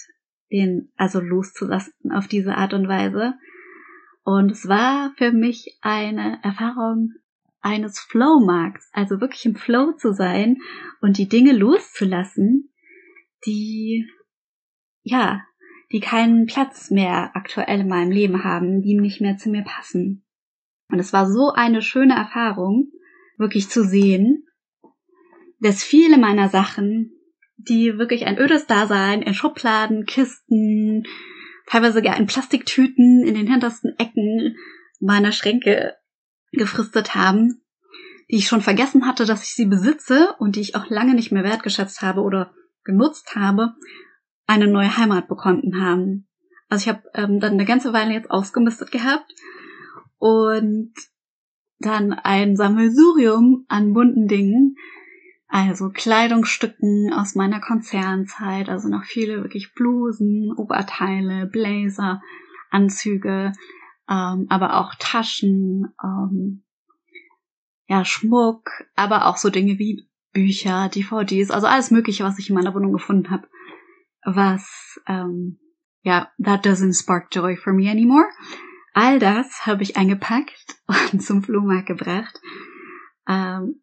den 0.54 0.92
also 0.96 1.20
loszulassen 1.20 2.12
auf 2.12 2.28
diese 2.28 2.56
Art 2.56 2.74
und 2.74 2.88
Weise. 2.88 3.34
Und 4.24 4.52
es 4.52 4.68
war 4.68 5.12
für 5.18 5.32
mich 5.32 5.78
eine 5.82 6.40
Erfahrung 6.44 7.14
eines 7.60 8.00
Flow-Markts, 8.00 8.90
also 8.94 9.20
wirklich 9.20 9.46
im 9.46 9.56
Flow 9.56 9.94
zu 9.94 10.14
sein 10.14 10.58
und 11.02 11.18
die 11.18 11.28
Dinge 11.28 11.54
loszulassen, 11.54 12.72
die, 13.46 14.08
ja, 15.02 15.42
die 15.92 16.00
keinen 16.00 16.46
Platz 16.46 16.92
mehr 16.92 17.36
aktuell 17.36 17.82
in 17.82 17.88
meinem 17.88 18.12
Leben 18.12 18.44
haben, 18.44 18.82
die 18.82 18.98
nicht 18.98 19.22
mehr 19.22 19.38
zu 19.38 19.50
mir 19.50 19.64
passen. 19.64 20.24
Und 20.90 21.00
es 21.00 21.14
war 21.14 21.30
so 21.30 21.52
eine 21.52 21.82
schöne 21.82 22.16
Erfahrung, 22.16 22.92
wirklich 23.38 23.70
zu 23.70 23.84
sehen, 23.84 24.46
dass 25.60 25.84
viele 25.84 26.18
meiner 26.18 26.50
Sachen, 26.50 27.12
die 27.68 27.98
wirklich 27.98 28.26
ein 28.26 28.38
ödes 28.38 28.68
Dasein 28.68 29.22
in 29.22 29.34
Schubladen, 29.34 30.06
Kisten, 30.06 31.04
teilweise 31.68 32.02
gar 32.02 32.18
in 32.18 32.28
Plastiktüten 32.28 33.24
in 33.26 33.36
den 33.36 33.48
hintersten 33.48 33.94
Ecken 33.98 34.58
meiner 35.00 35.32
Schränke 35.32 35.96
gefristet 36.52 37.16
haben, 37.16 37.62
die 38.30 38.38
ich 38.38 38.48
schon 38.48 38.62
vergessen 38.62 39.06
hatte, 39.06 39.26
dass 39.26 39.44
ich 39.44 39.56
sie 39.56 39.66
besitze 39.66 40.36
und 40.40 40.56
die 40.56 40.62
ich 40.62 40.76
auch 40.76 40.90
lange 40.90 41.14
nicht 41.14 41.32
mehr 41.32 41.44
wertgeschätzt 41.44 42.02
habe 42.02 42.22
oder 42.22 42.54
genutzt 42.84 43.36
habe, 43.36 43.74
eine 44.46 44.68
neue 44.68 44.98
Heimat 44.98 45.28
bekommen 45.28 45.82
haben. 45.82 46.28
Also 46.70 46.84
ich 46.84 46.90
habe 46.90 47.04
ähm, 47.14 47.40
dann 47.40 47.54
eine 47.54 47.66
ganze 47.66 47.94
Weile 47.94 48.14
jetzt 48.14 48.32
ausgemistet 48.32 48.92
gehabt 48.92 49.32
und 50.18 50.94
dann 51.80 52.14
ein 52.14 52.56
Sammelsurium 52.56 53.66
an 53.68 53.94
bunten 53.94 54.28
Dingen, 54.28 54.76
also 55.54 55.90
Kleidungsstücken 55.90 57.14
aus 57.14 57.36
meiner 57.36 57.62
Konzernzeit, 57.62 58.70
also 58.70 58.90
noch 58.90 59.04
viele 59.04 59.44
wirklich 59.44 59.76
Blusen, 59.76 60.52
Oberteile, 60.58 61.46
Blazer, 61.46 62.24
Anzüge, 62.72 63.52
ähm, 64.10 64.48
aber 64.50 64.80
auch 64.80 64.96
Taschen, 64.98 65.94
ähm, 66.04 66.64
ja, 67.86 68.04
Schmuck, 68.04 68.68
aber 68.96 69.28
auch 69.28 69.38
so 69.38 69.52
Dinge 69.52 69.78
wie 69.78 70.10
Bücher, 70.32 70.90
DVDs, 70.90 71.52
also 71.52 71.68
alles 71.68 71.92
Mögliche, 71.92 72.24
was 72.24 72.40
ich 72.40 72.50
in 72.50 72.56
meiner 72.56 72.74
Wohnung 72.74 72.92
gefunden 72.92 73.30
habe, 73.30 73.48
was, 74.26 75.00
ähm, 75.06 75.60
ja, 76.02 76.32
that 76.44 76.66
doesn't 76.66 77.00
spark 77.00 77.28
joy 77.32 77.58
for 77.58 77.74
me 77.74 77.92
anymore. 77.92 78.26
All 78.96 79.20
das 79.20 79.68
habe 79.68 79.84
ich 79.84 79.98
eingepackt 79.98 80.82
und 81.14 81.22
zum 81.22 81.44
Flohmarkt 81.44 81.86
gebracht. 81.86 82.42
Ähm, 83.28 83.83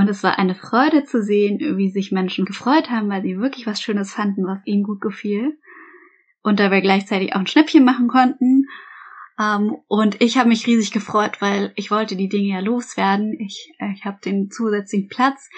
und 0.00 0.08
es 0.08 0.22
war 0.22 0.38
eine 0.38 0.54
Freude 0.54 1.04
zu 1.04 1.22
sehen, 1.22 1.58
wie 1.76 1.90
sich 1.90 2.10
Menschen 2.10 2.46
gefreut 2.46 2.88
haben, 2.88 3.10
weil 3.10 3.20
sie 3.20 3.38
wirklich 3.38 3.66
was 3.66 3.82
Schönes 3.82 4.14
fanden, 4.14 4.46
was 4.46 4.58
ihnen 4.64 4.82
gut 4.82 5.02
gefiel. 5.02 5.58
Und 6.42 6.58
dabei 6.58 6.80
gleichzeitig 6.80 7.34
auch 7.34 7.40
ein 7.40 7.46
Schnäppchen 7.46 7.84
machen 7.84 8.08
konnten. 8.08 8.64
Ähm, 9.38 9.76
und 9.88 10.22
ich 10.22 10.38
habe 10.38 10.48
mich 10.48 10.66
riesig 10.66 10.92
gefreut, 10.92 11.42
weil 11.42 11.72
ich 11.76 11.90
wollte 11.90 12.16
die 12.16 12.30
Dinge 12.30 12.48
ja 12.48 12.60
loswerden. 12.60 13.38
Ich, 13.40 13.74
äh, 13.78 13.92
ich 13.92 14.06
habe 14.06 14.16
den 14.24 14.50
zusätzlichen 14.50 15.10
Platz, 15.10 15.50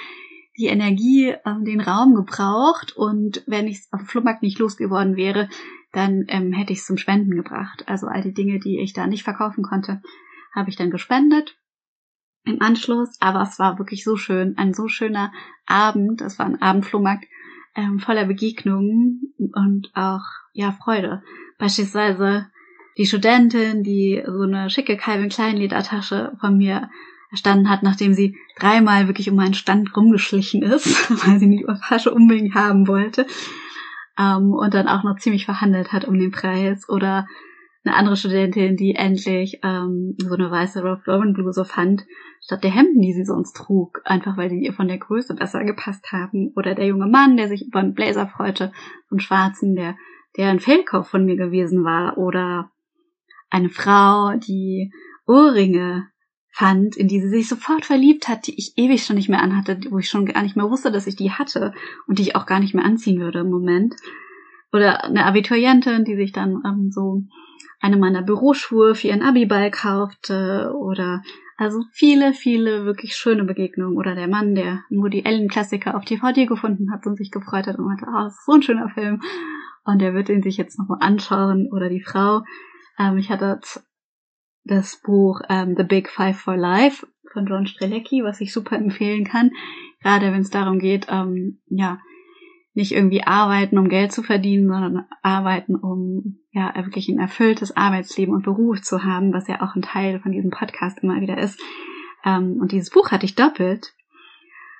die 0.58 0.66
Energie, 0.66 1.28
äh, 1.28 1.62
den 1.64 1.80
Raum 1.80 2.16
gebraucht. 2.16 2.96
Und 2.96 3.44
wenn 3.46 3.68
ich 3.68 3.82
auf 3.92 4.00
dem 4.00 4.08
Flohmarkt 4.08 4.42
nicht 4.42 4.58
losgeworden 4.58 5.14
wäre, 5.14 5.48
dann 5.92 6.24
ähm, 6.26 6.52
hätte 6.52 6.72
ich 6.72 6.80
es 6.80 6.86
zum 6.86 6.96
Spenden 6.96 7.36
gebracht. 7.36 7.84
Also 7.86 8.08
all 8.08 8.22
die 8.22 8.34
Dinge, 8.34 8.58
die 8.58 8.80
ich 8.80 8.92
da 8.92 9.06
nicht 9.06 9.22
verkaufen 9.22 9.62
konnte, 9.62 10.02
habe 10.52 10.68
ich 10.68 10.74
dann 10.74 10.90
gespendet 10.90 11.61
im 12.44 12.60
Anschluss, 12.60 13.16
aber 13.20 13.42
es 13.42 13.58
war 13.58 13.78
wirklich 13.78 14.04
so 14.04 14.16
schön, 14.16 14.56
ein 14.58 14.74
so 14.74 14.88
schöner 14.88 15.32
Abend. 15.66 16.20
Es 16.20 16.38
war 16.38 16.46
ein 16.46 16.60
Abendflohmarkt 16.60 17.24
ähm, 17.74 18.00
voller 18.00 18.24
Begegnungen 18.24 19.32
und 19.38 19.90
auch 19.94 20.24
ja 20.52 20.72
Freude. 20.72 21.22
Beispielsweise 21.58 22.46
die 22.98 23.06
Studentin, 23.06 23.82
die 23.82 24.22
so 24.26 24.42
eine 24.42 24.68
schicke 24.70 24.96
Calvin 24.96 25.30
Klein 25.30 25.56
Ledertasche 25.56 26.32
von 26.40 26.58
mir 26.58 26.90
erstanden 27.30 27.70
hat, 27.70 27.82
nachdem 27.82 28.12
sie 28.12 28.36
dreimal 28.58 29.06
wirklich 29.06 29.30
um 29.30 29.36
meinen 29.36 29.54
Stand 29.54 29.96
rumgeschlichen 29.96 30.62
ist, 30.62 31.10
weil 31.26 31.38
sie 31.38 31.48
die 31.48 31.66
Tasche 31.88 32.12
unbedingt 32.12 32.54
haben 32.54 32.86
wollte. 32.86 33.26
Ähm, 34.18 34.52
und 34.52 34.74
dann 34.74 34.88
auch 34.88 35.04
noch 35.04 35.18
ziemlich 35.18 35.46
verhandelt 35.46 35.92
hat 35.92 36.04
um 36.04 36.18
den 36.18 36.30
Preis. 36.30 36.88
Oder 36.88 37.26
eine 37.84 37.96
andere 37.96 38.16
Studentin, 38.16 38.76
die 38.76 38.94
endlich 38.94 39.60
ähm, 39.64 40.14
so 40.18 40.34
eine 40.34 40.50
weiße 40.50 40.84
Ralph 40.84 41.04
Lauren 41.06 41.32
Bluse 41.32 41.64
fand, 41.64 42.04
statt 42.40 42.62
der 42.62 42.70
Hemden, 42.70 43.00
die 43.00 43.12
sie 43.12 43.24
sonst 43.24 43.54
trug, 43.54 44.00
einfach 44.04 44.36
weil 44.36 44.48
die 44.48 44.64
ihr 44.64 44.72
von 44.72 44.88
der 44.88 44.98
Größe 44.98 45.34
besser 45.34 45.64
gepasst 45.64 46.12
haben. 46.12 46.52
Oder 46.54 46.74
der 46.74 46.86
junge 46.86 47.08
Mann, 47.08 47.36
der 47.36 47.48
sich 47.48 47.66
über 47.66 47.80
einen 47.80 47.94
Blazer 47.94 48.28
freute, 48.28 48.72
so 49.08 49.14
einen 49.14 49.20
schwarzen, 49.20 49.74
der, 49.74 49.96
der 50.36 50.50
ein 50.50 50.60
Fehlkauf 50.60 51.08
von 51.08 51.24
mir 51.24 51.36
gewesen 51.36 51.84
war. 51.84 52.18
Oder 52.18 52.70
eine 53.50 53.68
Frau, 53.68 54.36
die 54.36 54.92
Ohrringe 55.26 56.08
fand, 56.52 56.96
in 56.96 57.08
die 57.08 57.20
sie 57.20 57.30
sich 57.30 57.48
sofort 57.48 57.84
verliebt 57.84 58.28
hat, 58.28 58.46
die 58.46 58.56
ich 58.58 58.74
ewig 58.76 59.04
schon 59.04 59.16
nicht 59.16 59.28
mehr 59.28 59.42
anhatte, 59.42 59.80
wo 59.90 59.98
ich 59.98 60.08
schon 60.08 60.26
gar 60.26 60.42
nicht 60.42 60.54
mehr 60.54 60.70
wusste, 60.70 60.92
dass 60.92 61.06
ich 61.06 61.16
die 61.16 61.32
hatte 61.32 61.72
und 62.06 62.18
die 62.18 62.22
ich 62.22 62.36
auch 62.36 62.46
gar 62.46 62.60
nicht 62.60 62.74
mehr 62.74 62.84
anziehen 62.84 63.20
würde 63.20 63.40
im 63.40 63.50
Moment. 63.50 63.94
Oder 64.72 65.04
eine 65.04 65.24
Abiturientin, 65.24 66.04
die 66.04 66.16
sich 66.16 66.32
dann 66.32 66.62
ähm, 66.64 66.90
so 66.90 67.22
eine 67.80 67.96
meiner 67.96 68.22
Büroschuhe 68.22 68.94
für 68.94 69.08
ihren 69.08 69.22
Abiball 69.22 69.70
kaufte 69.70 70.72
oder 70.76 71.22
also 71.56 71.84
viele, 71.92 72.32
viele 72.32 72.84
wirklich 72.84 73.14
schöne 73.14 73.44
Begegnungen. 73.44 73.96
Oder 73.96 74.14
der 74.14 74.28
Mann, 74.28 74.54
der 74.54 74.80
nur 74.90 75.10
die 75.10 75.24
Ellen-Klassiker 75.24 75.96
auf 75.96 76.04
DVD 76.04 76.46
gefunden 76.46 76.92
hat 76.92 77.06
und 77.06 77.16
sich 77.16 77.30
gefreut 77.30 77.66
hat 77.66 77.78
und 77.78 77.86
meinte, 77.86 78.06
ah, 78.08 78.24
oh, 78.24 78.26
ist 78.26 78.44
so 78.44 78.52
ein 78.52 78.62
schöner 78.62 78.88
Film. 78.88 79.22
Und 79.84 80.02
er 80.02 80.14
wird 80.14 80.28
ihn 80.28 80.42
sich 80.42 80.56
jetzt 80.56 80.78
nochmal 80.78 80.98
anschauen. 81.00 81.68
Oder 81.72 81.88
die 81.88 82.02
Frau. 82.02 82.42
Ähm, 82.98 83.18
ich 83.18 83.30
hatte 83.30 83.60
das 84.64 85.00
Buch 85.02 85.40
ähm, 85.48 85.74
The 85.76 85.84
Big 85.84 86.08
Five 86.08 86.38
for 86.38 86.56
Life 86.56 87.06
von 87.32 87.46
John 87.46 87.66
Strelecki, 87.66 88.22
was 88.22 88.40
ich 88.40 88.52
super 88.52 88.76
empfehlen 88.76 89.24
kann, 89.24 89.50
gerade 90.02 90.32
wenn 90.32 90.42
es 90.42 90.50
darum 90.50 90.78
geht, 90.78 91.06
ähm, 91.08 91.60
ja, 91.66 91.98
nicht 92.74 92.92
irgendwie 92.92 93.22
arbeiten, 93.22 93.78
um 93.78 93.88
Geld 93.88 94.12
zu 94.12 94.22
verdienen, 94.22 94.68
sondern 94.68 95.04
arbeiten, 95.22 95.74
um 95.74 96.38
ja 96.52 96.72
wirklich 96.76 97.08
ein 97.08 97.18
erfülltes 97.18 97.76
Arbeitsleben 97.76 98.34
und 98.34 98.44
Beruf 98.44 98.80
zu 98.82 99.04
haben, 99.04 99.32
was 99.32 99.48
ja 99.48 99.60
auch 99.62 99.74
ein 99.74 99.82
Teil 99.82 100.20
von 100.20 100.32
diesem 100.32 100.50
Podcast 100.50 101.00
immer 101.00 101.20
wieder 101.20 101.38
ist. 101.38 101.60
Ähm, 102.24 102.58
und 102.60 102.72
dieses 102.72 102.90
Buch 102.90 103.10
hatte 103.10 103.26
ich 103.26 103.34
doppelt. 103.34 103.94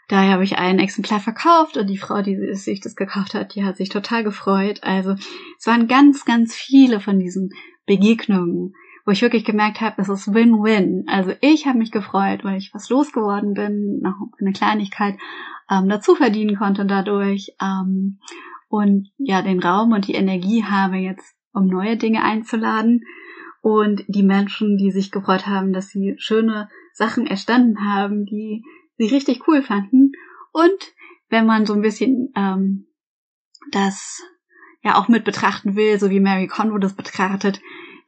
Daher 0.09 0.33
habe 0.33 0.45
ich 0.45 0.59
ein 0.59 0.79
Exemplar 0.79 1.21
verkauft 1.21 1.77
und 1.77 1.89
die 1.89 1.99
Frau, 1.99 2.23
die 2.23 2.55
sich 2.55 2.81
das 2.81 2.97
gekauft 2.97 3.35
hat, 3.35 3.55
die 3.55 3.65
hat 3.65 3.77
sich 3.77 3.89
total 3.89 4.25
gefreut. 4.25 4.81
Also 4.83 5.13
es 5.59 5.67
waren 5.67 5.87
ganz, 5.87 6.25
ganz 6.25 6.55
viele 6.55 7.01
von 7.01 7.19
diesen 7.19 7.51
Begegnungen, 7.87 8.75
wo 9.05 9.13
ich 9.13 9.23
wirklich 9.23 9.45
gemerkt 9.45 9.81
habe, 9.81 10.01
es 10.01 10.09
ist 10.09 10.33
Win-Win. 10.33 11.05
Also 11.09 11.33
ich 11.41 11.67
habe 11.67 11.79
mich 11.79 11.91
gefreut, 11.91 12.45
weil 12.45 12.59
ich 12.59 12.71
was 12.73 12.89
losgeworden 12.89 13.55
bin, 13.55 14.01
noch 14.01 14.15
eine 14.41 14.53
Kleinigkeit 14.53 15.17
ähm, 15.71 15.89
dazu 15.89 16.15
verdienen 16.15 16.57
konnte 16.57 16.87
dadurch. 16.87 17.55
Ähm, 17.61 18.19
und 18.69 19.11
ja 19.19 19.43
den 19.43 19.63
Raum 19.63 19.93
und 19.93 20.09
die 20.09 20.15
Energie 20.15 20.65
habe, 20.65 20.97
jetzt 20.97 21.35
um 21.53 21.67
neue 21.67 21.99
Dinge 21.99 22.25
einzuladen 22.25 23.03
und 23.61 24.03
die 24.09 24.23
Menschen, 24.23 24.79
die 24.79 24.91
sich 24.91 25.11
gefreut 25.11 25.47
haben, 25.47 25.75
dass 25.75 25.89
sie 25.89 26.15
schöne 26.17 26.71
Sachen 26.95 27.27
erstanden 27.27 27.85
haben, 27.85 28.25
die 28.25 28.65
sie 28.97 29.15
richtig 29.15 29.47
cool 29.47 29.63
fanden 29.63 30.13
und 30.53 30.95
wenn 31.29 31.47
man 31.47 31.67
so 31.67 31.75
ein 31.75 31.83
bisschen 31.83 32.33
ähm, 32.35 32.87
das 33.71 34.23
ja 34.83 34.97
auch 34.97 35.09
mit 35.09 35.25
betrachten 35.25 35.77
will, 35.77 35.99
so 35.99 36.11
wie 36.11 36.21
Mary 36.21 36.47
Conroe 36.47 36.81
das 36.81 36.95
betrachtet, 36.95 37.61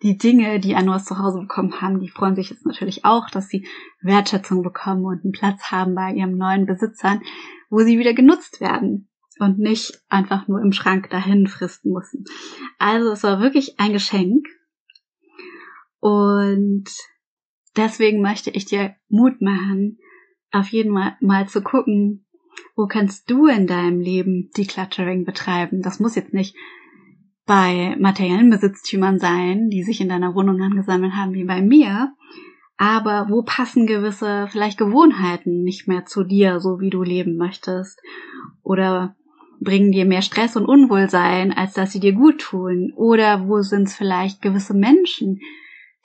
die 0.03 0.17
Dinge, 0.19 0.61
die 0.61 0.75
ein 0.75 0.87
neues 0.87 1.05
Zuhause 1.05 1.41
bekommen 1.41 1.81
haben, 1.81 2.01
die 2.01 2.09
freuen 2.09 2.37
sich 2.37 2.51
jetzt 2.51 2.67
natürlich 2.67 3.05
auch, 3.05 3.31
dass 3.31 3.49
sie 3.49 3.67
Wertschätzung 4.03 4.63
bekommen 4.63 5.05
und 5.05 5.25
einen 5.25 5.33
Platz 5.33 5.71
haben 5.71 5.95
bei 5.95 6.13
ihrem 6.13 6.37
neuen 6.37 6.67
Besitzern, 6.67 7.23
wo 7.71 7.81
sie 7.81 7.99
wieder 7.99 8.15
genutzt 8.15 8.61
werden 8.61 9.09
und 9.39 9.59
nicht 9.59 10.03
einfach 10.09 10.49
nur 10.49 10.61
im 10.61 10.73
Schrank 10.73 11.11
dahin 11.11 11.47
fristen 11.47 11.91
mussten. 11.91 12.25
Also 12.79 13.13
es 13.13 13.23
war 13.23 13.41
wirklich 13.41 13.79
ein 13.79 13.93
Geschenk. 13.93 14.47
Und 16.01 16.85
deswegen 17.77 18.21
möchte 18.21 18.51
ich 18.51 18.67
dir 18.67 18.95
Mut 19.09 19.41
machen, 19.41 19.99
auf 20.53 20.69
jeden 20.69 20.95
Fall 20.95 21.17
mal 21.21 21.49
zu 21.49 21.63
gucken, 21.63 22.27
wo 22.77 22.87
kannst 22.87 23.31
du 23.31 23.47
in 23.47 23.67
deinem 23.67 24.01
Leben 24.01 24.51
Decluttering 24.57 25.25
betreiben? 25.25 25.83
Das 25.83 25.99
muss 25.99 26.15
jetzt 26.15 26.33
nicht 26.33 26.57
bei 27.47 27.97
materiellen 27.99 28.51
Besitztümern 28.51 29.19
sein, 29.19 29.69
die 29.69 29.83
sich 29.83 30.01
in 30.01 30.09
deiner 30.09 30.35
Wohnung 30.35 30.61
angesammelt 30.63 31.13
haben, 31.13 31.35
wie 31.35 31.45
bei 31.45 31.61
mir. 31.61 32.13
Aber 32.77 33.27
wo 33.29 33.43
passen 33.43 33.87
gewisse 33.87 34.49
vielleicht 34.51 34.79
Gewohnheiten 34.79 35.63
nicht 35.63 35.87
mehr 35.87 36.07
zu 36.07 36.25
dir, 36.25 36.61
so 36.61 36.81
wie 36.81 36.91
du 36.91 37.03
leben 37.03 37.37
möchtest? 37.37 38.01
Oder 38.63 39.15
bringen 39.61 39.93
dir 39.93 40.07
mehr 40.07 40.23
Stress 40.23 40.57
und 40.57 40.67
Unwohlsein, 40.67 41.53
als 41.53 41.75
dass 41.75 41.93
sie 41.93 42.01
dir 42.01 42.13
gut 42.13 42.41
tun? 42.41 42.93
Oder 42.97 43.47
wo 43.47 43.61
sind 43.61 43.89
es 43.89 43.95
vielleicht 43.95 44.43
gewisse 44.43 44.75
Menschen, 44.75 45.41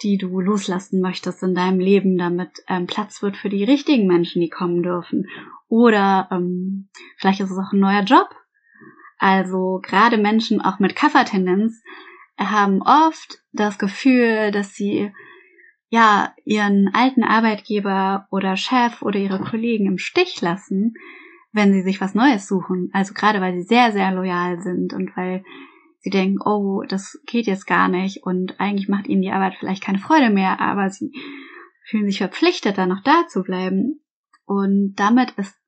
die 0.03 0.17
du 0.17 0.39
loslassen 0.39 1.01
möchtest 1.01 1.41
in 1.43 1.55
deinem 1.55 1.79
Leben, 1.79 2.17
damit 2.17 2.63
ähm, 2.67 2.85
Platz 2.85 3.21
wird 3.21 3.35
für 3.35 3.49
die 3.49 3.63
richtigen 3.63 4.07
Menschen, 4.07 4.41
die 4.41 4.49
kommen 4.49 4.83
dürfen? 4.83 5.27
Oder 5.67 6.27
ähm, 6.31 6.89
vielleicht 7.17 7.39
ist 7.41 7.51
es 7.51 7.57
auch 7.57 7.73
ein 7.73 7.79
neuer 7.79 8.03
Job, 8.03 8.29
also 9.19 9.81
gerade 9.83 10.17
Menschen 10.17 10.61
auch 10.61 10.79
mit 10.79 10.95
Kaffertendenz 10.95 11.83
haben 12.39 12.81
oft 12.81 13.43
das 13.51 13.77
Gefühl, 13.77 14.51
dass 14.51 14.73
sie 14.73 15.11
ja 15.89 16.33
ihren 16.45 16.89
alten 16.93 17.23
Arbeitgeber 17.23 18.27
oder 18.31 18.55
Chef 18.55 19.01
oder 19.01 19.19
ihre 19.19 19.39
Kollegen 19.39 19.87
im 19.87 19.97
Stich 19.97 20.39
lassen, 20.41 20.93
wenn 21.51 21.73
sie 21.73 21.81
sich 21.81 21.99
was 21.99 22.15
Neues 22.15 22.47
suchen. 22.47 22.89
Also 22.93 23.13
gerade 23.13 23.41
weil 23.41 23.53
sie 23.55 23.63
sehr, 23.63 23.91
sehr 23.91 24.11
loyal 24.11 24.61
sind 24.61 24.93
und 24.93 25.15
weil 25.17 25.43
sie 25.99 26.11
denken, 26.11 26.39
oh, 26.41 26.83
das 26.87 27.19
geht 27.25 27.45
jetzt 27.45 27.67
gar 27.67 27.89
nicht 27.89 28.23
und 28.23 28.59
eigentlich 28.59 28.87
macht 28.87 29.07
ihnen 29.07 29.21
die 29.21 29.31
Arbeit 29.31 29.55
vielleicht 29.59 29.83
keine 29.83 29.99
Freude 29.99 30.29
mehr, 30.29 30.61
aber 30.61 30.89
sie 30.89 31.11
fühlen 31.89 32.05
sich 32.05 32.19
verpflichtet, 32.19 32.77
da 32.77 32.85
noch 32.85 33.03
da 33.03 33.27
zu 33.27 33.43
bleiben. 33.43 34.01
Und 34.45 34.93
damit 34.95 35.31
ist 35.31 35.58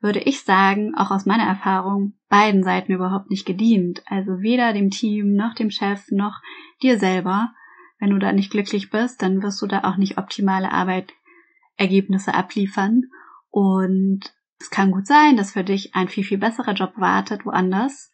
würde 0.00 0.20
ich 0.20 0.42
sagen, 0.42 0.94
auch 0.96 1.10
aus 1.10 1.26
meiner 1.26 1.44
Erfahrung, 1.44 2.14
beiden 2.28 2.62
Seiten 2.62 2.92
überhaupt 2.92 3.30
nicht 3.30 3.46
gedient. 3.46 4.02
Also 4.06 4.40
weder 4.40 4.72
dem 4.72 4.90
Team 4.90 5.34
noch 5.34 5.54
dem 5.54 5.70
Chef 5.70 6.10
noch 6.10 6.40
dir 6.82 6.98
selber. 6.98 7.52
Wenn 7.98 8.10
du 8.10 8.18
da 8.18 8.32
nicht 8.32 8.50
glücklich 8.50 8.90
bist, 8.90 9.22
dann 9.22 9.42
wirst 9.42 9.60
du 9.60 9.66
da 9.66 9.82
auch 9.84 9.96
nicht 9.96 10.18
optimale 10.18 10.70
Arbeitergebnisse 10.70 12.32
abliefern. 12.32 13.02
Und 13.50 14.20
es 14.60 14.70
kann 14.70 14.90
gut 14.90 15.06
sein, 15.06 15.36
dass 15.36 15.52
für 15.52 15.64
dich 15.64 15.94
ein 15.94 16.08
viel, 16.08 16.24
viel 16.24 16.38
besserer 16.38 16.74
Job 16.74 16.92
wartet 16.96 17.44
woanders 17.44 18.12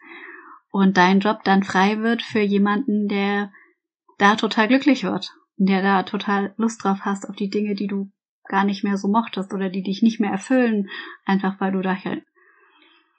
und 0.70 0.96
dein 0.96 1.20
Job 1.20 1.44
dann 1.44 1.62
frei 1.62 2.00
wird 2.00 2.22
für 2.22 2.40
jemanden, 2.40 3.06
der 3.08 3.52
da 4.18 4.36
total 4.36 4.68
glücklich 4.68 5.04
wird, 5.04 5.32
der 5.56 5.82
da 5.82 6.02
total 6.02 6.52
Lust 6.56 6.82
drauf 6.82 7.00
hast 7.02 7.28
auf 7.28 7.36
die 7.36 7.48
Dinge, 7.48 7.74
die 7.74 7.86
du 7.86 8.10
gar 8.48 8.64
nicht 8.64 8.84
mehr 8.84 8.96
so 8.96 9.08
mochtest 9.08 9.52
oder 9.52 9.70
die 9.70 9.82
dich 9.82 10.02
nicht 10.02 10.20
mehr 10.20 10.30
erfüllen, 10.30 10.88
einfach 11.24 11.60
weil 11.60 11.72
du 11.72 11.80
da 11.80 11.96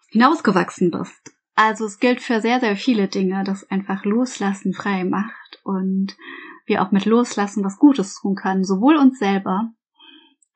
hinausgewachsen 0.10 0.92
bist. 0.92 1.36
Also 1.56 1.86
es 1.86 2.00
gilt 2.00 2.22
für 2.22 2.42
sehr, 2.42 2.60
sehr 2.60 2.76
viele 2.76 3.08
Dinge, 3.08 3.44
dass 3.44 3.70
einfach 3.72 4.04
Loslassen 4.04 4.74
frei 4.74 5.06
macht 5.06 5.62
und 5.64 6.18
wir 6.66 6.82
auch 6.82 6.92
mit 6.92 7.06
Loslassen 7.06 7.64
was 7.64 7.78
Gutes 7.78 8.20
tun 8.20 8.36
können, 8.36 8.64
sowohl 8.64 8.98
uns 8.98 9.20
selber 9.20 9.72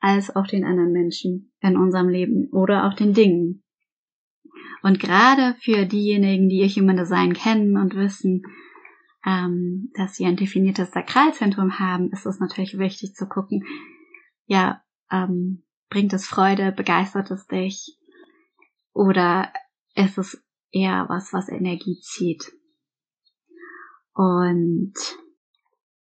als 0.00 0.34
auch 0.34 0.46
den 0.46 0.64
anderen 0.64 0.92
Menschen 0.92 1.52
in 1.60 1.76
unserem 1.76 2.08
Leben 2.08 2.48
oder 2.52 2.86
auch 2.86 2.94
den 2.94 3.14
Dingen. 3.14 3.62
Und 4.82 4.98
gerade 4.98 5.56
für 5.60 5.86
diejenigen, 5.86 6.48
die 6.48 6.60
ihr 6.60 6.68
Human 6.68 6.96
Design 6.96 7.34
kennen 7.34 7.76
und 7.76 7.94
wissen, 7.94 8.42
ähm, 9.26 9.90
dass 9.94 10.16
sie 10.16 10.24
ein 10.24 10.36
definiertes 10.36 10.90
Sakralzentrum 10.92 11.78
haben, 11.78 12.10
ist 12.12 12.26
es 12.26 12.40
natürlich 12.40 12.78
wichtig 12.78 13.14
zu 13.14 13.26
gucken, 13.26 13.64
ja, 14.50 14.82
ähm, 15.12 15.62
bringt 15.90 16.12
es 16.12 16.26
Freude, 16.26 16.72
begeistert 16.72 17.30
es 17.30 17.46
dich 17.46 17.96
oder 18.92 19.52
ist 19.94 20.18
es 20.18 20.42
eher 20.72 21.06
was, 21.08 21.32
was 21.32 21.48
Energie 21.48 22.00
zieht. 22.00 22.52
Und 24.12 24.92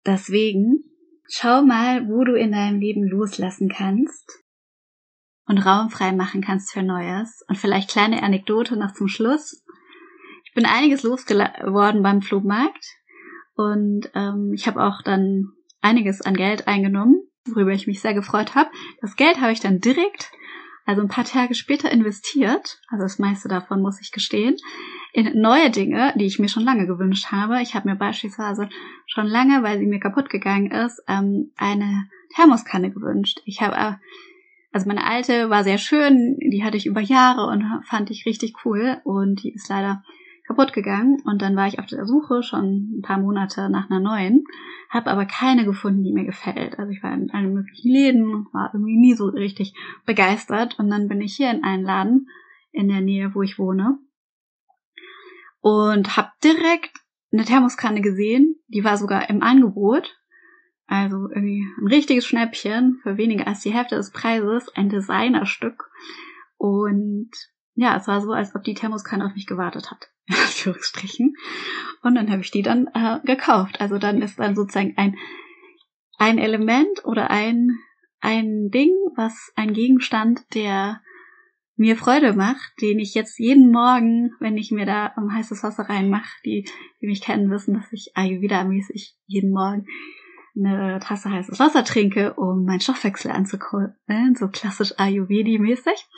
deswegen 0.06 0.86
schau 1.28 1.64
mal, 1.64 2.08
wo 2.08 2.24
du 2.24 2.34
in 2.36 2.54
deinem 2.54 2.80
Leben 2.80 3.04
loslassen 3.04 3.68
kannst 3.68 4.42
und 5.46 5.58
Raum 5.58 5.90
frei 5.90 6.14
machen 6.14 6.42
kannst 6.42 6.72
für 6.72 6.82
Neues. 6.82 7.44
Und 7.50 7.58
vielleicht 7.58 7.90
kleine 7.90 8.24
Anekdote 8.24 8.78
noch 8.78 8.94
zum 8.94 9.10
Schluss. 9.10 9.66
Ich 10.46 10.54
bin 10.54 10.66
einiges 10.66 11.04
losgeworden 11.04 12.04
beim 12.04 12.22
Flohmarkt 12.22 12.86
und 13.56 14.10
ähm, 14.16 14.54
ich 14.54 14.66
habe 14.66 14.82
auch 14.82 15.02
dann 15.02 15.52
einiges 15.82 16.22
an 16.22 16.36
Geld 16.36 16.70
eingenommen 16.70 17.29
worüber 17.56 17.72
ich 17.72 17.88
mich 17.88 18.02
sehr 18.02 18.14
gefreut 18.14 18.56
habe. 18.56 18.70
Das 19.02 19.16
Geld 19.16 19.42
habe 19.42 19.52
ich 19.52 19.60
dann 19.60 19.80
direkt, 19.80 20.32
also 20.86 21.02
ein 21.02 21.08
paar 21.08 21.26
Tage 21.26 21.54
später 21.56 21.92
investiert, 21.92 22.80
also 22.90 23.04
das 23.04 23.20
meiste 23.20 23.48
davon 23.48 23.82
muss 23.82 24.02
ich 24.02 24.12
gestehen, 24.12 24.56
in 25.14 25.40
neue 25.40 25.70
Dinge, 25.70 26.14
die 26.18 26.26
ich 26.26 26.40
mir 26.40 26.50
schon 26.50 26.64
lange 26.64 26.88
gewünscht 26.88 27.32
habe. 27.32 27.62
Ich 27.62 27.76
habe 27.76 27.90
mir 27.90 27.96
beispielsweise 27.96 28.70
schon 29.08 29.28
lange, 29.28 29.64
weil 29.64 29.80
sie 29.80 29.88
mir 29.88 30.00
kaputt 30.00 30.30
gegangen 30.30 30.72
ist, 30.72 31.02
ähm, 31.08 31.52
eine 31.58 32.08
Thermoskanne 32.36 32.92
gewünscht. 32.92 33.40
Ich 33.46 33.62
habe 33.62 33.76
äh, 33.76 33.94
also 34.72 34.88
meine 34.88 35.06
alte 35.06 35.50
war 35.50 35.64
sehr 35.64 35.80
schön, 35.80 36.38
die 36.40 36.64
hatte 36.64 36.78
ich 36.78 36.86
über 36.86 37.02
Jahre 37.02 37.48
und 37.48 37.64
fand 37.86 38.12
ich 38.12 38.26
richtig 38.26 38.54
cool 38.66 39.02
und 39.04 39.42
die 39.44 39.52
ist 39.52 39.68
leider 39.68 40.04
kaputt 40.50 40.74
gegangen 40.74 41.22
und 41.26 41.42
dann 41.42 41.56
war 41.56 41.68
ich 41.68 41.80
auf 41.80 41.86
der 41.86 42.06
Suche 42.06 42.42
schon 42.42 42.98
ein 42.98 43.02
paar 43.02 43.20
Monate 43.20 43.70
nach 43.70 43.90
einer 43.90 44.00
neuen, 44.00 44.44
habe 44.90 45.12
aber 45.12 45.26
keine 45.26 45.64
gefunden, 45.64 46.04
die 46.04 46.12
mir 46.12 46.26
gefällt. 46.26 46.80
Also 46.80 46.92
ich 46.92 47.04
war 47.04 47.14
in 47.14 47.30
allen 47.32 47.54
möglichen 47.54 47.92
Läden 47.92 48.48
war 48.52 48.72
irgendwie 48.74 48.98
nie 48.98 49.14
so 49.14 49.26
richtig 49.28 49.76
begeistert 50.06 50.80
und 50.80 50.90
dann 50.90 51.08
bin 51.08 51.22
ich 51.22 51.36
hier 51.36 51.52
in 51.52 51.64
einen 51.64 51.84
Laden 51.84 52.30
in 52.72 52.88
der 52.88 53.02
Nähe, 53.02 53.34
wo 53.36 53.44
ich 53.44 53.60
wohne 53.60 54.00
und 55.62 56.18
habe 56.18 56.32
direkt 56.44 56.98
eine 57.32 57.46
Thermoskanne 57.46 58.02
gesehen, 58.02 58.56
die 58.68 58.84
war 58.84 58.98
sogar 58.98 59.30
im 59.30 59.44
Angebot. 59.44 60.16
Also 60.88 61.30
irgendwie 61.30 61.64
ein 61.80 61.88
richtiges 61.88 62.26
Schnäppchen 62.26 63.00
für 63.04 63.18
weniger 63.18 63.46
als 63.46 63.62
die 63.62 63.72
Hälfte 63.72 63.96
des 63.96 64.12
Preises, 64.12 64.70
ein 64.76 64.90
Designerstück. 64.90 65.92
Und 66.58 67.30
ja, 67.80 67.96
es 67.96 68.10
war 68.10 68.20
so, 68.20 68.34
als 68.34 68.54
ob 68.56 68.64
die 68.64 68.74
Thermoskanne 68.74 69.26
auf 69.26 69.36
mich 69.36 69.48
gewartet 69.48 69.90
hat. 69.90 70.10
In 70.28 70.36
Anführungsstrichen. 70.36 71.36
Und 72.04 72.16
dann 72.16 72.30
habe 72.30 72.42
ich 72.42 72.52
die 72.52 72.62
dann 72.62 72.88
äh, 72.94 73.20
gekauft. 73.24 73.80
Also 73.80 73.98
dann 73.98 74.22
ist 74.22 74.38
dann 74.38 74.56
sozusagen 74.56 74.96
ein, 74.98 75.18
ein 76.18 76.40
Element 76.40 77.06
oder 77.06 77.32
ein, 77.32 77.80
ein 78.20 78.70
Ding, 78.70 78.92
was 79.16 79.54
ein 79.56 79.72
Gegenstand, 79.72 80.42
der 80.54 81.02
mir 81.78 81.96
Freude 81.96 82.34
macht, 82.34 82.74
den 82.82 83.00
ich 83.00 83.14
jetzt 83.14 83.40
jeden 83.40 83.72
Morgen, 83.72 84.32
wenn 84.42 84.58
ich 84.58 84.72
mir 84.72 84.86
da 84.86 85.14
um 85.16 85.34
heißes 85.34 85.64
Wasser 85.64 85.84
reinmache, 85.84 86.30
die, 86.44 86.70
die 87.02 87.08
mich 87.08 87.22
kennen, 87.22 87.50
wissen, 87.50 87.76
dass 87.76 87.94
ich 87.94 88.12
Ayurveda-mäßig 88.16 89.16
jeden 89.26 89.52
Morgen 89.52 89.86
eine 90.58 91.00
Tasse 91.00 91.32
heißes 91.32 91.60
Wasser 91.60 91.86
trinke, 91.86 92.34
um 92.34 92.66
meinen 92.66 92.82
Stoffwechsel 92.82 93.32
anzukurbeln, 93.32 94.36
so 94.36 94.50
klassisch 94.50 95.00
Ayurvedi-mäßig. 95.00 96.10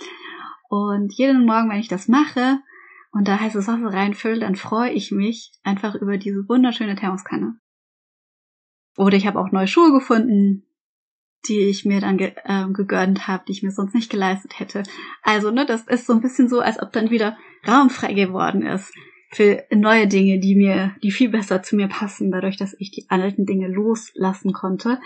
Und 0.71 1.11
jeden 1.15 1.45
Morgen, 1.45 1.69
wenn 1.69 1.81
ich 1.81 1.89
das 1.89 2.07
mache 2.07 2.59
und 3.11 3.27
da 3.27 3.37
heißes 3.37 3.67
Wasser 3.67 3.93
reinfülle, 3.93 4.39
dann 4.39 4.55
freue 4.55 4.91
ich 4.91 5.11
mich 5.11 5.51
einfach 5.63 5.95
über 5.95 6.17
diese 6.17 6.47
wunderschöne 6.47 6.95
Thermoskanne. 6.95 7.59
Oder 8.95 9.17
ich 9.17 9.27
habe 9.27 9.37
auch 9.37 9.51
neue 9.51 9.67
Schuhe 9.67 9.91
gefunden, 9.91 10.63
die 11.45 11.59
ich 11.59 11.83
mir 11.83 11.99
dann 11.99 12.17
ge 12.17 12.31
äh, 12.45 12.67
gegönnt 12.71 13.27
habe, 13.27 13.43
die 13.45 13.51
ich 13.51 13.63
mir 13.63 13.71
sonst 13.71 13.93
nicht 13.93 14.09
geleistet 14.09 14.61
hätte. 14.61 14.83
Also, 15.23 15.51
ne, 15.51 15.65
das 15.65 15.81
ist 15.87 16.07
so 16.07 16.13
ein 16.13 16.21
bisschen 16.21 16.47
so, 16.47 16.61
als 16.61 16.81
ob 16.81 16.93
dann 16.93 17.09
wieder 17.09 17.37
Raum 17.67 17.89
frei 17.89 18.13
geworden 18.13 18.61
ist 18.61 18.93
für 19.33 19.65
neue 19.71 20.07
Dinge, 20.07 20.39
die 20.39 20.55
mir, 20.55 20.95
die 21.03 21.11
viel 21.11 21.31
besser 21.31 21.63
zu 21.63 21.75
mir 21.75 21.89
passen, 21.89 22.31
dadurch, 22.31 22.55
dass 22.55 22.77
ich 22.79 22.91
die 22.91 23.07
alten 23.09 23.45
Dinge 23.45 23.67
loslassen 23.67 24.53
konnte 24.53 25.01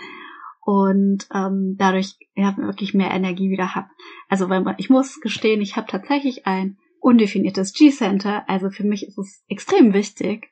und 0.66 1.28
ähm, 1.32 1.76
dadurch 1.78 2.16
ja, 2.34 2.56
wirklich 2.56 2.92
mehr 2.92 3.12
Energie 3.12 3.50
wieder 3.50 3.76
habe. 3.76 3.86
Also 4.28 4.48
weil 4.48 4.64
ich 4.78 4.90
muss 4.90 5.20
gestehen, 5.20 5.60
ich 5.60 5.76
habe 5.76 5.86
tatsächlich 5.88 6.44
ein 6.44 6.76
undefiniertes 6.98 7.72
G-Center. 7.72 8.48
Also 8.48 8.70
für 8.70 8.82
mich 8.82 9.06
ist 9.06 9.16
es 9.16 9.44
extrem 9.46 9.94
wichtig, 9.94 10.48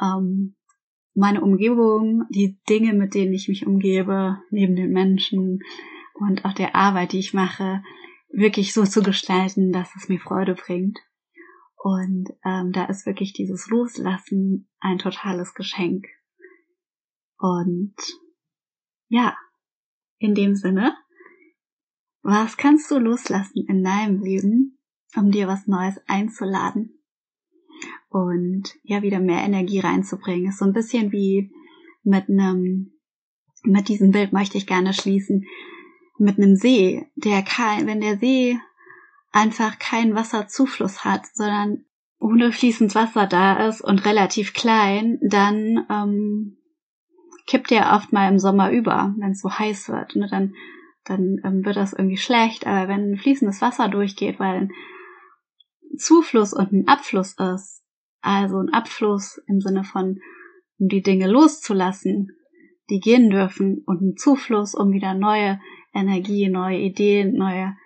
ähm, 0.00 0.56
meine 1.14 1.42
Umgebung, 1.42 2.24
die 2.30 2.58
Dinge, 2.70 2.94
mit 2.94 3.14
denen 3.14 3.34
ich 3.34 3.48
mich 3.48 3.66
umgebe, 3.66 4.38
neben 4.48 4.76
den 4.76 4.92
Menschen 4.92 5.60
und 6.14 6.46
auch 6.46 6.54
der 6.54 6.74
Arbeit, 6.74 7.12
die 7.12 7.18
ich 7.18 7.34
mache, 7.34 7.82
wirklich 8.30 8.72
so 8.72 8.84
zu 8.84 9.02
gestalten, 9.02 9.72
dass 9.72 9.94
es 9.94 10.08
mir 10.08 10.20
Freude 10.20 10.54
bringt. 10.54 11.00
Und 11.76 12.30
ähm, 12.46 12.72
da 12.72 12.86
ist 12.86 13.04
wirklich 13.04 13.34
dieses 13.34 13.68
Loslassen 13.68 14.70
ein 14.80 14.96
totales 14.96 15.52
Geschenk. 15.52 16.06
Und 17.36 17.94
ja, 19.14 19.36
in 20.18 20.34
dem 20.34 20.56
Sinne, 20.56 20.96
was 22.22 22.56
kannst 22.56 22.90
du 22.90 22.98
loslassen 22.98 23.64
in 23.68 23.84
deinem 23.84 24.20
Leben, 24.20 24.80
um 25.14 25.30
dir 25.30 25.46
was 25.46 25.68
Neues 25.68 26.00
einzuladen? 26.08 27.00
Und 28.08 28.74
ja, 28.82 29.02
wieder 29.02 29.20
mehr 29.20 29.44
Energie 29.44 29.78
reinzubringen. 29.78 30.48
Ist 30.48 30.58
so 30.58 30.64
ein 30.64 30.72
bisschen 30.72 31.12
wie 31.12 31.52
mit 32.02 32.28
einem, 32.28 32.98
mit 33.62 33.88
diesem 33.88 34.10
Bild 34.10 34.32
möchte 34.32 34.58
ich 34.58 34.66
gerne 34.66 34.92
schließen, 34.92 35.44
mit 36.18 36.38
einem 36.38 36.56
See, 36.56 37.06
der 37.14 37.42
kein, 37.42 37.86
wenn 37.86 38.00
der 38.00 38.18
See 38.18 38.58
einfach 39.30 39.78
keinen 39.78 40.16
Wasserzufluss 40.16 41.04
hat, 41.04 41.26
sondern 41.34 41.84
ohne 42.18 42.50
fließend 42.50 42.96
Wasser 42.96 43.28
da 43.28 43.68
ist 43.68 43.80
und 43.80 44.04
relativ 44.06 44.54
klein, 44.54 45.20
dann 45.22 45.86
ähm, 45.88 46.56
kippt 47.46 47.70
der 47.70 47.92
oft 47.92 48.12
mal 48.12 48.28
im 48.28 48.38
Sommer 48.38 48.70
über, 48.70 49.14
wenn 49.18 49.32
es 49.32 49.40
so 49.40 49.50
heiß 49.50 49.88
wird. 49.88 50.16
Ne? 50.16 50.28
Dann, 50.30 50.54
dann 51.04 51.40
ähm, 51.44 51.64
wird 51.64 51.76
das 51.76 51.92
irgendwie 51.92 52.16
schlecht. 52.16 52.66
Aber 52.66 52.88
wenn 52.88 53.16
fließendes 53.16 53.60
Wasser 53.60 53.88
durchgeht, 53.88 54.38
weil 54.38 54.62
ein 54.62 54.72
Zufluss 55.98 56.52
und 56.52 56.72
ein 56.72 56.88
Abfluss 56.88 57.36
ist, 57.38 57.82
also 58.20 58.58
ein 58.58 58.72
Abfluss 58.72 59.40
im 59.46 59.60
Sinne 59.60 59.84
von, 59.84 60.20
um 60.78 60.88
die 60.88 61.02
Dinge 61.02 61.28
loszulassen, 61.28 62.28
die 62.90 63.00
gehen 63.00 63.30
dürfen, 63.30 63.82
und 63.86 64.00
ein 64.00 64.16
Zufluss, 64.16 64.74
um 64.74 64.92
wieder 64.92 65.14
neue 65.14 65.60
Energie, 65.92 66.48
neue 66.48 66.78
Ideen, 66.78 67.34
neue 67.34 67.76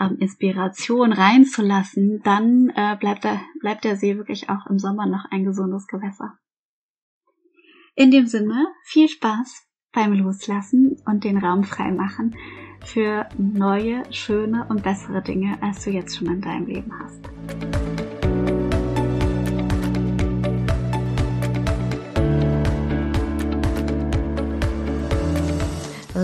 ähm, 0.00 0.16
Inspiration 0.18 1.12
reinzulassen, 1.12 2.20
dann 2.24 2.72
äh, 2.74 2.96
bleibt, 2.98 3.24
der, 3.24 3.40
bleibt 3.60 3.84
der 3.84 3.96
See 3.96 4.16
wirklich 4.16 4.48
auch 4.48 4.66
im 4.68 4.78
Sommer 4.78 5.06
noch 5.06 5.26
ein 5.30 5.44
gesundes 5.44 5.86
Gewässer. 5.86 6.38
In 7.94 8.10
dem 8.10 8.26
Sinne, 8.26 8.68
viel 8.84 9.06
Spaß 9.06 9.68
beim 9.92 10.14
Loslassen 10.14 10.96
und 11.04 11.24
den 11.24 11.36
Raum 11.36 11.62
freimachen 11.62 12.34
für 12.86 13.28
neue, 13.36 14.02
schöne 14.10 14.66
und 14.70 14.82
bessere 14.82 15.22
Dinge, 15.22 15.62
als 15.62 15.84
du 15.84 15.90
jetzt 15.90 16.16
schon 16.16 16.28
in 16.28 16.40
deinem 16.40 16.66
Leben 16.66 16.90
hast. 16.98 17.20